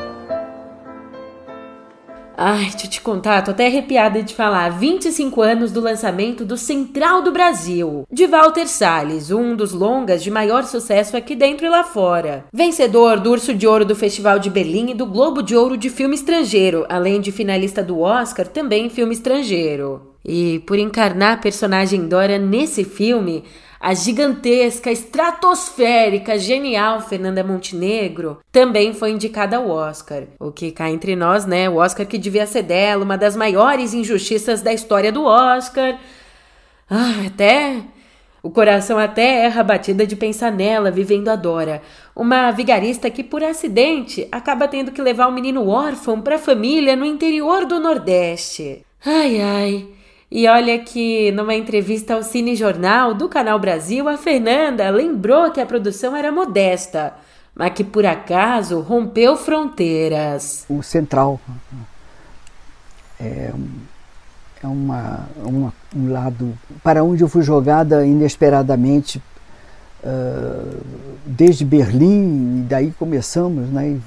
Ai, 2.41 2.71
deixa 2.71 2.87
eu 2.87 2.91
te 2.91 3.01
contar, 3.01 3.43
tô 3.43 3.51
até 3.51 3.67
arrepiada 3.67 4.23
de 4.23 4.33
falar. 4.33 4.69
25 4.69 5.43
anos 5.43 5.73
do 5.73 5.81
lançamento 5.81 6.45
do 6.45 6.57
Central 6.57 7.21
do 7.21 7.33
Brasil, 7.33 8.07
de 8.13 8.29
Walter 8.29 8.69
Salles, 8.69 9.33
um 9.33 9.57
dos 9.57 9.73
longas 9.73 10.23
de 10.23 10.31
maior 10.31 10.63
sucesso 10.63 11.17
aqui 11.17 11.35
dentro 11.35 11.67
e 11.67 11.69
lá 11.69 11.83
fora. 11.83 12.45
Vencedor 12.55 13.19
do 13.19 13.33
Urso 13.33 13.53
de 13.53 13.67
Ouro 13.67 13.85
do 13.85 13.97
Festival 13.97 14.39
de 14.39 14.51
Berlim 14.51 14.91
e 14.91 14.95
do 14.95 15.05
Globo 15.05 15.43
de 15.43 15.57
Ouro 15.57 15.77
de 15.77 15.91
Filme 15.91 16.15
Estrangeiro, 16.15 16.87
além 16.89 17.21
de 17.21 17.33
finalista 17.33 17.83
do 17.83 17.99
Oscar 17.99 18.47
também 18.47 18.87
em 18.87 18.91
filme 18.91 19.15
estrangeiro. 19.15 20.15
E 20.31 20.59
por 20.67 20.79
encarnar 20.79 21.33
a 21.33 21.37
personagem 21.39 22.07
Dora 22.07 22.37
nesse 22.37 22.85
filme, 22.85 23.45
a 23.81 23.95
gigantesca, 23.95 24.93
estratosférica, 24.93 26.39
genial 26.39 27.01
Fernanda 27.01 27.43
Montenegro 27.43 28.39
também 28.53 28.93
foi 28.93 29.13
indicada 29.13 29.57
ao 29.57 29.71
Oscar. 29.71 30.25
O 30.39 30.53
que 30.53 30.71
cá 30.71 30.91
entre 30.91 31.17
nós, 31.17 31.47
né? 31.47 31.71
O 31.71 31.77
Oscar 31.77 32.05
que 32.05 32.19
devia 32.19 32.47
ser 32.47 32.63
dela, 32.65 33.05
uma 33.05 33.17
das 33.17 33.35
maiores 33.35 33.95
injustiças 33.95 34.61
da 34.61 34.71
história 34.71 35.11
do 35.11 35.25
Oscar. 35.25 35.99
Ah, 36.91 37.25
até. 37.27 37.81
O 38.43 38.51
coração 38.51 38.99
até 38.99 39.47
erra 39.47 39.63
a 39.63 39.65
batida 39.65 40.07
de 40.07 40.15
pensar 40.15 40.53
nela 40.53 40.91
vivendo 40.91 41.29
a 41.29 41.37
Dora, 41.37 41.81
uma 42.15 42.51
vigarista 42.51 43.09
que 43.09 43.25
por 43.25 43.43
acidente 43.43 44.29
acaba 44.31 44.69
tendo 44.69 44.93
que 44.93 45.01
levar 45.01 45.27
um 45.27 45.33
menino 45.33 45.67
órfão 45.69 46.21
para 46.21 46.37
a 46.37 46.39
família 46.39 46.95
no 46.95 47.07
interior 47.07 47.65
do 47.65 47.81
Nordeste. 47.81 48.85
Ai 49.03 49.41
ai. 49.41 49.98
E 50.31 50.47
olha 50.47 50.79
que 50.79 51.33
numa 51.33 51.55
entrevista 51.55 52.15
ao 52.15 52.23
Cine 52.23 52.55
Jornal 52.55 53.15
do 53.15 53.31
Canal 53.31 53.59
Brasil, 53.59 54.07
a 54.09 54.19
Fernanda 54.19 54.91
lembrou 54.91 55.51
que 55.51 55.61
a 55.61 55.65
produção 55.65 56.15
era 56.15 56.31
modesta, 56.31 57.15
mas 57.55 57.73
que 57.73 57.83
por 57.83 58.05
acaso 58.05 58.81
rompeu 58.81 59.37
fronteiras. 59.37 60.67
O 60.69 60.83
Central 60.83 61.41
é, 63.19 63.51
é 64.63 64.67
uma, 64.67 65.29
uma, 65.37 65.73
um 65.97 66.13
lado 66.13 66.57
para 66.83 67.03
onde 67.03 67.23
eu 67.23 67.29
fui 67.29 67.43
jogada 67.43 68.05
inesperadamente 68.05 69.23
uh, 70.05 70.85
desde 71.25 71.65
Berlim, 71.65 72.61
e 72.61 72.67
daí 72.69 72.91
começamos, 72.99 73.71
né, 73.71 73.99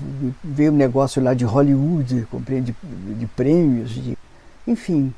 veio 0.43 0.71
um 0.71 0.75
negócio 0.75 1.19
lá 1.19 1.33
de 1.33 1.45
Hollywood, 1.45 2.27
compreende, 2.29 2.75
de, 2.83 3.13
de 3.15 3.25
prêmios, 3.25 3.89
de, 3.89 4.15
enfim, 4.67 5.11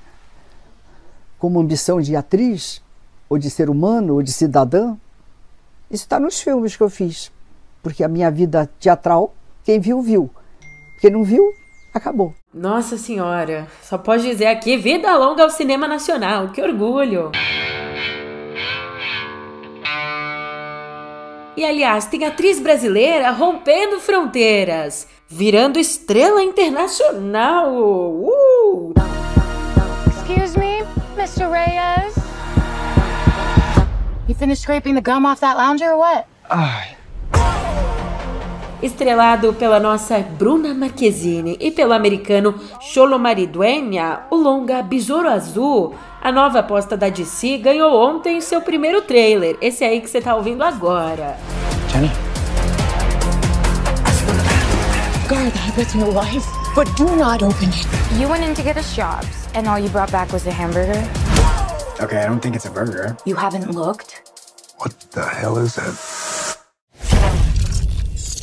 como 1.43 1.59
ambição 1.59 1.99
de 1.99 2.15
atriz, 2.15 2.81
ou 3.27 3.37
de 3.37 3.49
ser 3.49 3.69
humano, 3.69 4.13
ou 4.13 4.23
de 4.23 4.31
cidadã, 4.31 4.95
isso 5.91 6.05
está 6.05 6.17
nos 6.17 6.39
filmes 6.39 6.77
que 6.77 6.81
eu 6.81 6.89
fiz. 6.89 7.33
Porque 7.81 8.01
a 8.01 8.07
minha 8.07 8.31
vida 8.31 8.71
teatral, 8.79 9.35
quem 9.61 9.77
viu, 9.77 10.01
viu. 10.01 10.29
Quem 11.01 11.11
não 11.11 11.21
viu, 11.21 11.43
acabou. 11.93 12.33
Nossa 12.53 12.97
Senhora, 12.97 13.67
só 13.81 13.97
pode 13.97 14.23
dizer 14.23 14.45
aqui: 14.45 14.77
vida 14.77 15.13
longa 15.17 15.43
ao 15.43 15.49
cinema 15.49 15.85
nacional, 15.85 16.47
que 16.53 16.61
orgulho! 16.61 17.33
E 21.57 21.65
aliás, 21.65 22.05
tem 22.05 22.23
atriz 22.23 22.57
brasileira 22.57 23.31
rompendo 23.31 23.99
fronteiras, 23.99 25.09
virando 25.27 25.77
estrela 25.77 26.41
internacional. 26.41 27.75
Uh! 27.75 28.52
Finished 34.43 34.63
scraping 34.63 34.93
the 34.93 35.01
gum 35.01 35.25
off 35.25 35.39
that 35.39 35.55
lounger 35.55 35.91
or 35.91 35.97
what? 35.97 36.27
Ai. 36.49 36.97
Estrelado 38.81 39.53
pela 39.53 39.79
nossa 39.79 40.19
Bruna 40.19 40.73
Marquezine 40.73 41.55
e 41.61 41.71
pelo 41.71 41.93
americano 41.93 42.53
Cholo 42.81 43.17
Maridueña, 43.17 44.23
o 44.29 44.35
longa 44.35 44.83
Besouro 44.83 45.29
Azul, 45.29 45.95
a 46.21 46.29
nova 46.29 46.59
aposta 46.59 46.97
da 46.97 47.07
DC, 47.07 47.59
ganhou 47.59 47.95
ontem 47.95 48.41
seu 48.41 48.59
primeiro 48.59 49.01
trailer, 49.03 49.55
esse 49.61 49.85
aí 49.85 50.01
que 50.01 50.09
você 50.09 50.19
tá 50.19 50.35
ouvindo 50.35 50.61
agora. 50.61 51.37
Jenny? 51.87 52.11
God, 55.29 55.53
that's 55.77 55.95
my 55.95 56.09
wife, 56.09 56.45
but 56.75 56.93
do 56.97 57.15
not 57.15 57.41
open 57.41 57.69
it. 57.69 57.87
You 58.19 58.27
went 58.27 58.43
in 58.43 58.53
to 58.55 58.61
get 58.61 58.75
us 58.75 58.93
jobs, 58.93 59.47
and 59.55 59.69
all 59.69 59.79
you 59.79 59.87
brought 59.87 60.11
back 60.11 60.33
was 60.33 60.45
a 60.45 60.51
hamburger? 60.51 61.01
Okay, 62.01 62.21
I 62.21 62.25
don't 62.25 62.41
think 62.41 62.57
it's 62.57 62.65
a 62.65 62.71
burger. 62.71 63.15
You 63.23 63.35
haven't 63.35 63.71
looked? 63.71 64.32
What 64.83 64.95
the 65.11 65.21
hell 65.21 65.57
is 65.59 65.75
that? 65.75 65.95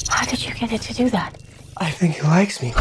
How 0.09 0.25
did 0.25 0.43
you 0.43 0.55
get 0.55 0.73
it 0.73 0.81
to 0.89 0.95
do 0.95 1.11
that? 1.11 1.37
I 1.77 1.91
think 1.91 2.17
he 2.17 2.23
likes 2.23 2.63
me. 2.63 2.73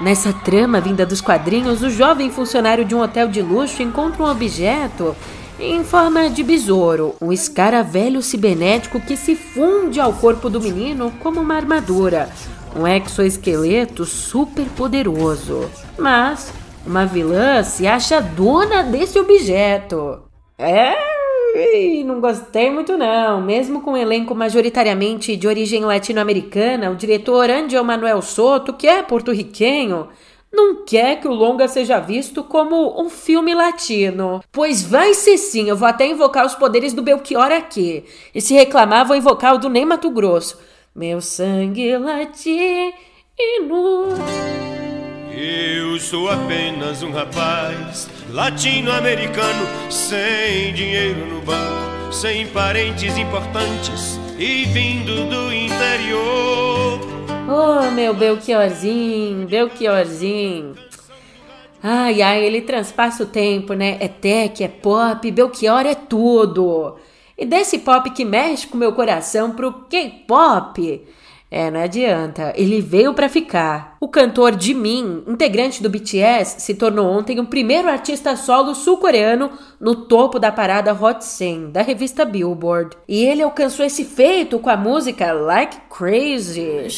Nessa 0.00 0.32
trama 0.32 0.80
vinda 0.80 1.04
dos 1.04 1.20
quadrinhos, 1.20 1.82
o 1.82 1.90
jovem 1.90 2.30
funcionário 2.30 2.84
de 2.84 2.94
um 2.94 3.00
hotel 3.00 3.26
de 3.26 3.42
luxo 3.42 3.82
encontra 3.82 4.22
um 4.22 4.30
objeto 4.30 5.16
em 5.58 5.82
forma 5.82 6.30
de 6.30 6.44
besouro, 6.44 7.16
um 7.20 7.32
escaravelho 7.32 8.22
cibernético 8.22 9.00
que 9.00 9.16
se 9.16 9.34
funde 9.34 9.98
ao 9.98 10.12
corpo 10.12 10.48
do 10.48 10.60
menino 10.60 11.12
como 11.18 11.40
uma 11.40 11.56
armadura, 11.56 12.30
um 12.76 12.86
exoesqueleto 12.86 14.04
super 14.04 14.66
poderoso. 14.76 15.68
Mas 15.98 16.52
uma 16.86 17.04
vilã 17.04 17.64
se 17.64 17.88
acha 17.88 18.20
dona 18.20 18.84
desse 18.84 19.18
objeto. 19.18 20.22
É, 20.56 21.17
não 22.04 22.20
gostei 22.20 22.70
muito 22.70 22.96
não. 22.96 23.40
Mesmo 23.40 23.80
com 23.80 23.92
um 23.92 23.96
elenco 23.96 24.34
majoritariamente 24.34 25.36
de 25.36 25.46
origem 25.46 25.84
latino-americana, 25.84 26.90
o 26.90 26.96
diretor 26.96 27.50
Angel 27.50 27.84
Manuel 27.84 28.22
Soto, 28.22 28.72
que 28.72 28.86
é 28.86 29.02
porto-riquenho, 29.02 30.08
não 30.52 30.84
quer 30.84 31.20
que 31.20 31.28
o 31.28 31.32
longa 31.32 31.68
seja 31.68 31.98
visto 32.00 32.42
como 32.42 33.00
um 33.00 33.10
filme 33.10 33.54
latino. 33.54 34.42
Pois 34.50 34.82
vai 34.82 35.14
ser 35.14 35.36
sim, 35.36 35.68
eu 35.68 35.76
vou 35.76 35.86
até 35.86 36.06
invocar 36.06 36.46
os 36.46 36.54
poderes 36.54 36.92
do 36.92 37.02
Belchior 37.02 37.52
aqui. 37.52 38.04
E 38.34 38.40
se 38.40 38.54
reclamar, 38.54 39.06
vou 39.06 39.16
invocar 39.16 39.54
o 39.54 39.58
do 39.58 39.68
Ney 39.68 39.84
Mato 39.84 40.10
Grosso. 40.10 40.58
Meu 40.94 41.20
sangue 41.20 41.96
latino. 41.98 42.92
Eu 45.40 46.00
sou 46.00 46.28
apenas 46.28 47.00
um 47.00 47.12
rapaz 47.12 48.10
latino-americano, 48.28 49.68
sem 49.88 50.74
dinheiro 50.74 51.24
no 51.26 51.40
banco, 51.42 52.12
sem 52.12 52.48
parentes 52.48 53.16
importantes 53.16 54.18
e 54.36 54.64
vindo 54.64 55.30
do 55.30 55.54
interior. 55.54 56.98
Oh, 57.48 57.88
meu 57.92 58.14
Belchiorzinho, 58.14 59.46
Belchiorzinho. 59.46 60.74
Ai, 61.80 62.20
ai, 62.20 62.44
ele 62.44 62.62
transpassa 62.62 63.22
o 63.22 63.26
tempo, 63.26 63.74
né? 63.74 63.96
É 64.00 64.08
tech, 64.08 64.64
é 64.64 64.66
pop, 64.66 65.30
Belchior 65.30 65.86
é 65.86 65.94
tudo. 65.94 66.96
E 67.38 67.46
desse 67.46 67.78
pop 67.78 68.10
que 68.10 68.24
mexe 68.24 68.66
com 68.66 68.76
meu 68.76 68.92
coração 68.92 69.52
pro 69.52 69.72
K-pop 69.88 71.06
é, 71.50 71.70
não 71.70 71.80
adianta. 71.80 72.52
Ele 72.56 72.80
veio 72.80 73.14
para 73.14 73.28
ficar. 73.28 73.96
O 74.00 74.08
cantor 74.08 74.60
Jimin, 74.60 75.24
integrante 75.26 75.82
do 75.82 75.88
BTS, 75.88 76.60
se 76.60 76.74
tornou 76.74 77.06
ontem 77.10 77.40
o 77.40 77.46
primeiro 77.46 77.88
artista 77.88 78.36
solo 78.36 78.74
sul-coreano 78.74 79.50
no 79.80 79.94
topo 79.94 80.38
da 80.38 80.52
parada 80.52 80.92
Hot 80.92 81.24
100 81.24 81.70
da 81.70 81.82
revista 81.82 82.24
Billboard. 82.24 82.96
E 83.08 83.24
ele 83.24 83.42
alcançou 83.42 83.84
esse 83.84 84.04
feito 84.04 84.58
com 84.58 84.68
a 84.68 84.76
música 84.76 85.32
Like 85.32 85.78
Crazy. 85.88 86.88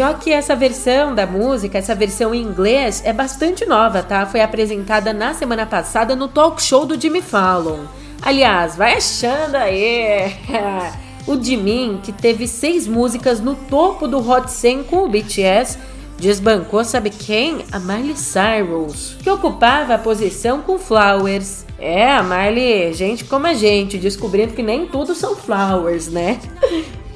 Pior 0.00 0.18
que 0.18 0.32
essa 0.32 0.56
versão 0.56 1.14
da 1.14 1.26
música, 1.26 1.76
essa 1.76 1.94
versão 1.94 2.34
em 2.34 2.40
inglês, 2.40 3.02
é 3.04 3.12
bastante 3.12 3.66
nova, 3.66 4.02
tá? 4.02 4.24
Foi 4.24 4.40
apresentada 4.40 5.12
na 5.12 5.34
semana 5.34 5.66
passada 5.66 6.16
no 6.16 6.26
talk 6.26 6.62
show 6.62 6.86
do 6.86 6.98
Jimmy 6.98 7.20
Fallon. 7.20 7.80
Aliás, 8.22 8.76
vai 8.76 8.94
achando 8.94 9.56
aí. 9.56 10.34
o 11.28 11.38
Jimin, 11.38 12.00
que 12.02 12.12
teve 12.12 12.48
seis 12.48 12.86
músicas 12.86 13.40
no 13.40 13.54
topo 13.54 14.08
do 14.08 14.26
Hot 14.26 14.50
100 14.50 14.84
com 14.84 15.04
o 15.04 15.08
BTS, 15.10 15.78
desbancou, 16.18 16.82
sabe 16.82 17.10
quem? 17.10 17.66
A 17.70 17.78
Miley 17.78 18.16
Cyrus, 18.16 19.18
que 19.22 19.28
ocupava 19.28 19.96
a 19.96 19.98
posição 19.98 20.62
com 20.62 20.78
Flowers. 20.78 21.66
É, 21.78 22.10
a 22.10 22.22
Miley, 22.22 22.94
gente 22.94 23.26
como 23.26 23.46
a 23.46 23.52
gente, 23.52 23.98
descobrindo 23.98 24.54
que 24.54 24.62
nem 24.62 24.86
tudo 24.86 25.14
são 25.14 25.36
flowers, 25.36 26.08
né? 26.08 26.40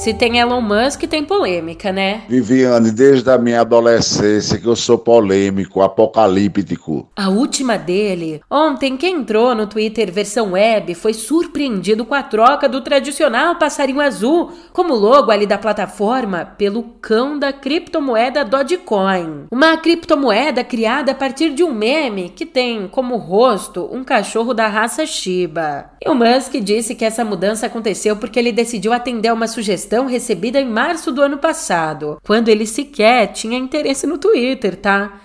Se 0.00 0.14
tem 0.14 0.38
Elon 0.38 0.62
Musk, 0.62 1.02
tem 1.02 1.22
polêmica, 1.22 1.92
né? 1.92 2.22
Viviane, 2.26 2.90
desde 2.90 3.30
a 3.30 3.36
minha 3.36 3.60
adolescência 3.60 4.56
que 4.56 4.64
eu 4.64 4.74
sou 4.74 4.96
polêmico, 4.96 5.82
apocalíptico. 5.82 7.06
A 7.14 7.28
última 7.28 7.76
dele. 7.76 8.40
Ontem, 8.50 8.96
quem 8.96 9.16
entrou 9.16 9.54
no 9.54 9.66
Twitter 9.66 10.10
versão 10.10 10.52
web 10.52 10.94
foi 10.94 11.12
surpreendido 11.12 12.06
com 12.06 12.14
a 12.14 12.22
troca 12.22 12.66
do 12.66 12.80
tradicional 12.80 13.56
passarinho 13.56 14.00
azul 14.00 14.50
como 14.72 14.94
logo 14.94 15.30
ali 15.30 15.46
da 15.46 15.58
plataforma 15.58 16.46
pelo 16.46 16.82
cão 17.02 17.38
da 17.38 17.52
criptomoeda 17.52 18.42
Dogecoin. 18.42 19.48
Uma 19.52 19.76
criptomoeda 19.76 20.64
criada 20.64 21.12
a 21.12 21.14
partir 21.14 21.50
de 21.50 21.62
um 21.62 21.74
meme 21.74 22.30
que 22.30 22.46
tem 22.46 22.88
como 22.88 23.18
rosto 23.18 23.86
um 23.92 24.02
cachorro 24.02 24.54
da 24.54 24.66
raça 24.66 25.04
Shiba. 25.04 25.90
E 26.02 26.08
o 26.08 26.14
Musk 26.14 26.54
disse 26.54 26.94
que 26.94 27.04
essa 27.04 27.22
mudança 27.22 27.66
aconteceu 27.66 28.16
porque 28.16 28.38
ele 28.38 28.50
decidiu 28.50 28.94
atender 28.94 29.30
uma 29.30 29.46
sugestão 29.46 29.89
sugestão 29.90 30.06
recebida 30.06 30.60
em 30.60 30.68
março 30.68 31.10
do 31.10 31.20
ano 31.20 31.38
passado, 31.38 32.20
quando 32.24 32.48
ele 32.48 32.64
sequer 32.64 33.32
tinha 33.32 33.58
interesse 33.58 34.06
no 34.06 34.18
Twitter, 34.18 34.76
tá? 34.76 35.20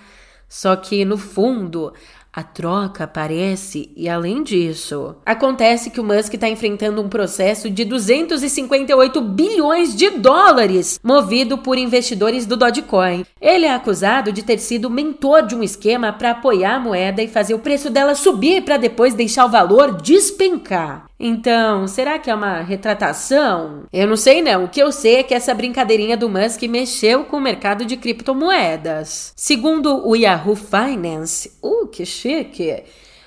Só 0.48 0.74
que, 0.74 1.04
no 1.04 1.16
fundo, 1.16 1.92
a 2.32 2.42
troca 2.42 3.04
aparece 3.04 3.90
e, 3.96 4.08
além 4.08 4.42
disso, 4.42 5.16
acontece 5.24 5.90
que 5.90 6.00
o 6.00 6.04
Musk 6.04 6.34
está 6.34 6.48
enfrentando 6.48 7.00
um 7.00 7.08
processo 7.08 7.70
de 7.70 7.84
258 7.84 9.20
bilhões 9.22 9.94
de 9.94 10.10
dólares 10.10 10.98
movido 11.02 11.58
por 11.58 11.78
investidores 11.78 12.44
do 12.44 12.56
Dogecoin. 12.56 13.24
Ele 13.40 13.66
é 13.66 13.72
acusado 13.72 14.32
de 14.32 14.42
ter 14.42 14.58
sido 14.58 14.90
mentor 14.90 15.46
de 15.46 15.54
um 15.54 15.62
esquema 15.62 16.12
para 16.12 16.32
apoiar 16.32 16.74
a 16.74 16.80
moeda 16.80 17.22
e 17.22 17.28
fazer 17.28 17.54
o 17.54 17.60
preço 17.60 17.88
dela 17.88 18.14
subir 18.14 18.62
para 18.64 18.76
depois 18.76 19.14
deixar 19.14 19.46
o 19.46 19.50
valor 19.50 20.02
despencar. 20.02 21.06
Então, 21.18 21.88
será 21.88 22.18
que 22.18 22.30
é 22.30 22.34
uma 22.34 22.60
retratação? 22.60 23.84
Eu 23.92 24.06
não 24.06 24.16
sei 24.16 24.42
não. 24.42 24.64
O 24.64 24.68
que 24.68 24.82
eu 24.82 24.92
sei 24.92 25.16
é 25.16 25.22
que 25.22 25.34
essa 25.34 25.54
brincadeirinha 25.54 26.16
do 26.16 26.28
Musk 26.28 26.62
mexeu 26.64 27.24
com 27.24 27.38
o 27.38 27.40
mercado 27.40 27.86
de 27.86 27.96
criptomoedas. 27.96 29.32
Segundo 29.34 30.06
o 30.06 30.14
Yahoo 30.14 30.54
Finance, 30.54 31.52
uh, 31.62 31.86
que 31.86 32.04
chique! 32.04 32.84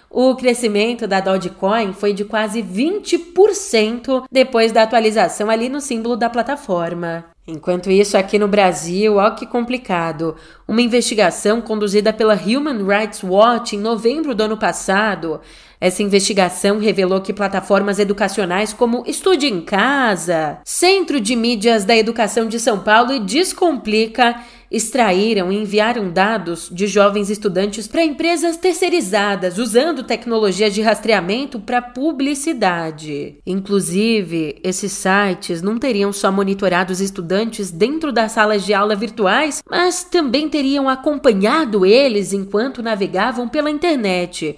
o 0.10 0.36
crescimento 0.36 1.08
da 1.08 1.20
Dogecoin 1.20 1.94
foi 1.94 2.14
de 2.14 2.26
quase 2.26 2.64
20% 2.64 4.24
depois 4.32 4.72
da 4.72 4.84
atualização 4.84 5.50
ali 5.50 5.70
no 5.70 5.80
símbolo 5.80 6.16
da 6.16 6.30
plataforma. 6.30 7.26
Enquanto 7.46 7.90
isso, 7.90 8.18
aqui 8.18 8.38
no 8.38 8.48
Brasil, 8.48 9.18
ó 9.18 9.32
que 9.32 9.46
complicado. 9.46 10.36
Uma 10.68 10.82
investigação 10.82 11.62
conduzida 11.62 12.14
pela 12.14 12.36
Human 12.36 12.84
Rights 12.86 13.24
Watch 13.24 13.76
em 13.76 13.80
novembro 13.80 14.36
do 14.36 14.44
ano 14.44 14.58
passado 14.58 15.42
essa 15.82 16.04
investigação 16.04 16.78
revelou 16.78 17.22
que 17.22 17.32
plataformas 17.32 18.00
educacionais 18.00 18.74
como 18.74 19.04
Estude 19.08 19.48
em 19.48 19.62
Casa, 19.62 20.60
Centro 20.66 21.22
de 21.22 21.36
Mídias 21.36 21.86
da 21.86 21.96
Educação 21.96 22.48
de 22.48 22.60
São 22.60 22.80
Paulo 22.80 23.14
e 23.14 23.20
Descomplica 23.20 24.36
extraíram 24.72 25.52
e 25.52 25.58
enviaram 25.58 26.12
dados 26.12 26.70
de 26.72 26.86
jovens 26.86 27.30
estudantes 27.30 27.88
para 27.88 28.04
empresas 28.04 28.56
terceirizadas 28.58 29.58
usando 29.58 30.04
tecnologias 30.04 30.74
de 30.74 30.82
rastreamento 30.82 31.60
para 31.60 31.82
publicidade. 31.82 33.38
Inclusive, 33.46 34.60
esses 34.64 34.92
sites 34.92 35.62
não 35.62 35.80
teriam 35.80 36.14
só 36.14 36.32
monitorado 36.32 36.94
os 36.94 37.02
estudantes 37.02 37.72
dentro 37.72 38.12
das 38.12 38.34
salas 38.34 38.64
de 38.64 38.74
aula 38.74 38.96
virtuais, 38.96 39.64
mas 39.68 40.04
também 40.04 40.48
teriam 40.48 40.88
acompanhado 40.88 41.86
eles 41.86 42.32
enquanto 42.32 42.84
navegavam 42.84 43.48
pela 43.48 43.72
internet 43.72 44.56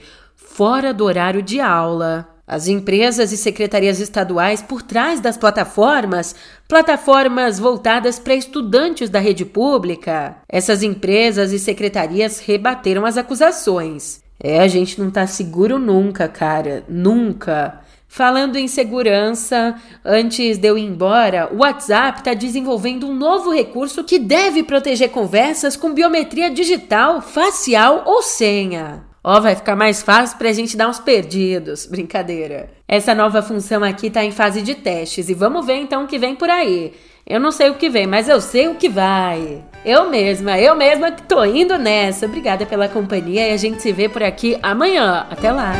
fora 0.62 0.94
do 0.94 1.06
horário 1.06 1.42
de 1.42 1.60
aula. 1.60 2.36
As 2.46 2.68
empresas 2.68 3.32
e 3.32 3.38
secretarias 3.38 4.00
estaduais 4.00 4.62
por 4.62 4.84
trás 4.84 5.20
das 5.20 5.36
plataformas, 5.36 6.36
plataformas 6.68 7.58
voltadas 7.58 8.20
para 8.20 8.36
estudantes 8.36 9.10
da 9.10 9.20
rede 9.20 9.44
pública, 9.44 10.38
essas 10.48 10.84
empresas 10.84 11.52
e 11.52 11.58
secretarias 11.58 12.40
rebateram 12.40 13.08
as 13.08 13.18
acusações. 13.18 14.22
É, 14.40 14.60
a 14.60 14.68
gente 14.68 15.02
não 15.02 15.10
tá 15.10 15.26
seguro 15.26 15.80
nunca, 15.80 16.28
cara, 16.28 16.84
nunca. 16.88 17.80
Falando 18.08 18.56
em 18.56 18.68
segurança, 18.68 19.74
antes 20.06 20.60
de 20.60 20.68
eu 20.68 20.78
ir 20.78 20.86
embora, 20.86 21.50
o 21.52 21.62
WhatsApp 21.62 22.20
está 22.20 22.36
desenvolvendo 22.36 23.08
um 23.08 23.16
novo 23.16 23.52
recurso 23.52 24.04
que 24.04 24.20
deve 24.20 24.62
proteger 24.62 25.10
conversas 25.10 25.76
com 25.76 25.92
biometria 25.92 26.52
digital, 26.52 27.20
facial 27.20 28.04
ou 28.06 28.22
senha. 28.22 29.10
Ó, 29.24 29.38
oh, 29.38 29.42
vai 29.42 29.56
ficar 29.56 29.76
mais 29.76 30.02
fácil 30.02 30.38
pra 30.38 30.52
gente 30.52 30.76
dar 30.76 30.90
uns 30.90 31.00
perdidos. 31.00 31.86
Brincadeira. 31.86 32.72
Essa 32.88 33.14
nova 33.14 33.42
função 33.42 33.84
aqui 33.84 34.10
tá 34.10 34.24
em 34.24 34.32
fase 34.32 34.62
de 34.62 34.74
testes 34.74 35.30
e 35.30 35.34
vamos 35.34 35.66
ver 35.66 35.76
então 35.76 36.04
o 36.04 36.08
que 36.08 36.18
vem 36.18 36.36
por 36.36 36.50
aí. 36.50 36.94
Eu 37.26 37.40
não 37.40 37.52
sei 37.52 37.70
o 37.70 37.76
que 37.76 37.88
vem, 37.88 38.08
mas 38.08 38.28
eu 38.28 38.42
sei 38.42 38.68
o 38.68 38.76
que 38.76 38.90
vai. 38.90 39.64
Eu 39.86 40.10
mesma, 40.10 40.60
eu 40.60 40.76
mesma 40.76 41.12
que 41.12 41.22
tô 41.24 41.46
indo 41.46 41.78
nessa. 41.78 42.26
Obrigada 42.26 42.66
pela 42.66 42.90
companhia 42.90 43.48
e 43.48 43.54
a 43.54 43.58
gente 43.58 43.82
se 43.82 43.92
vê 43.92 44.10
por 44.10 44.24
aqui 44.24 44.58
amanhã. 44.62 45.28
Até 45.30 45.52
lá. 45.52 45.74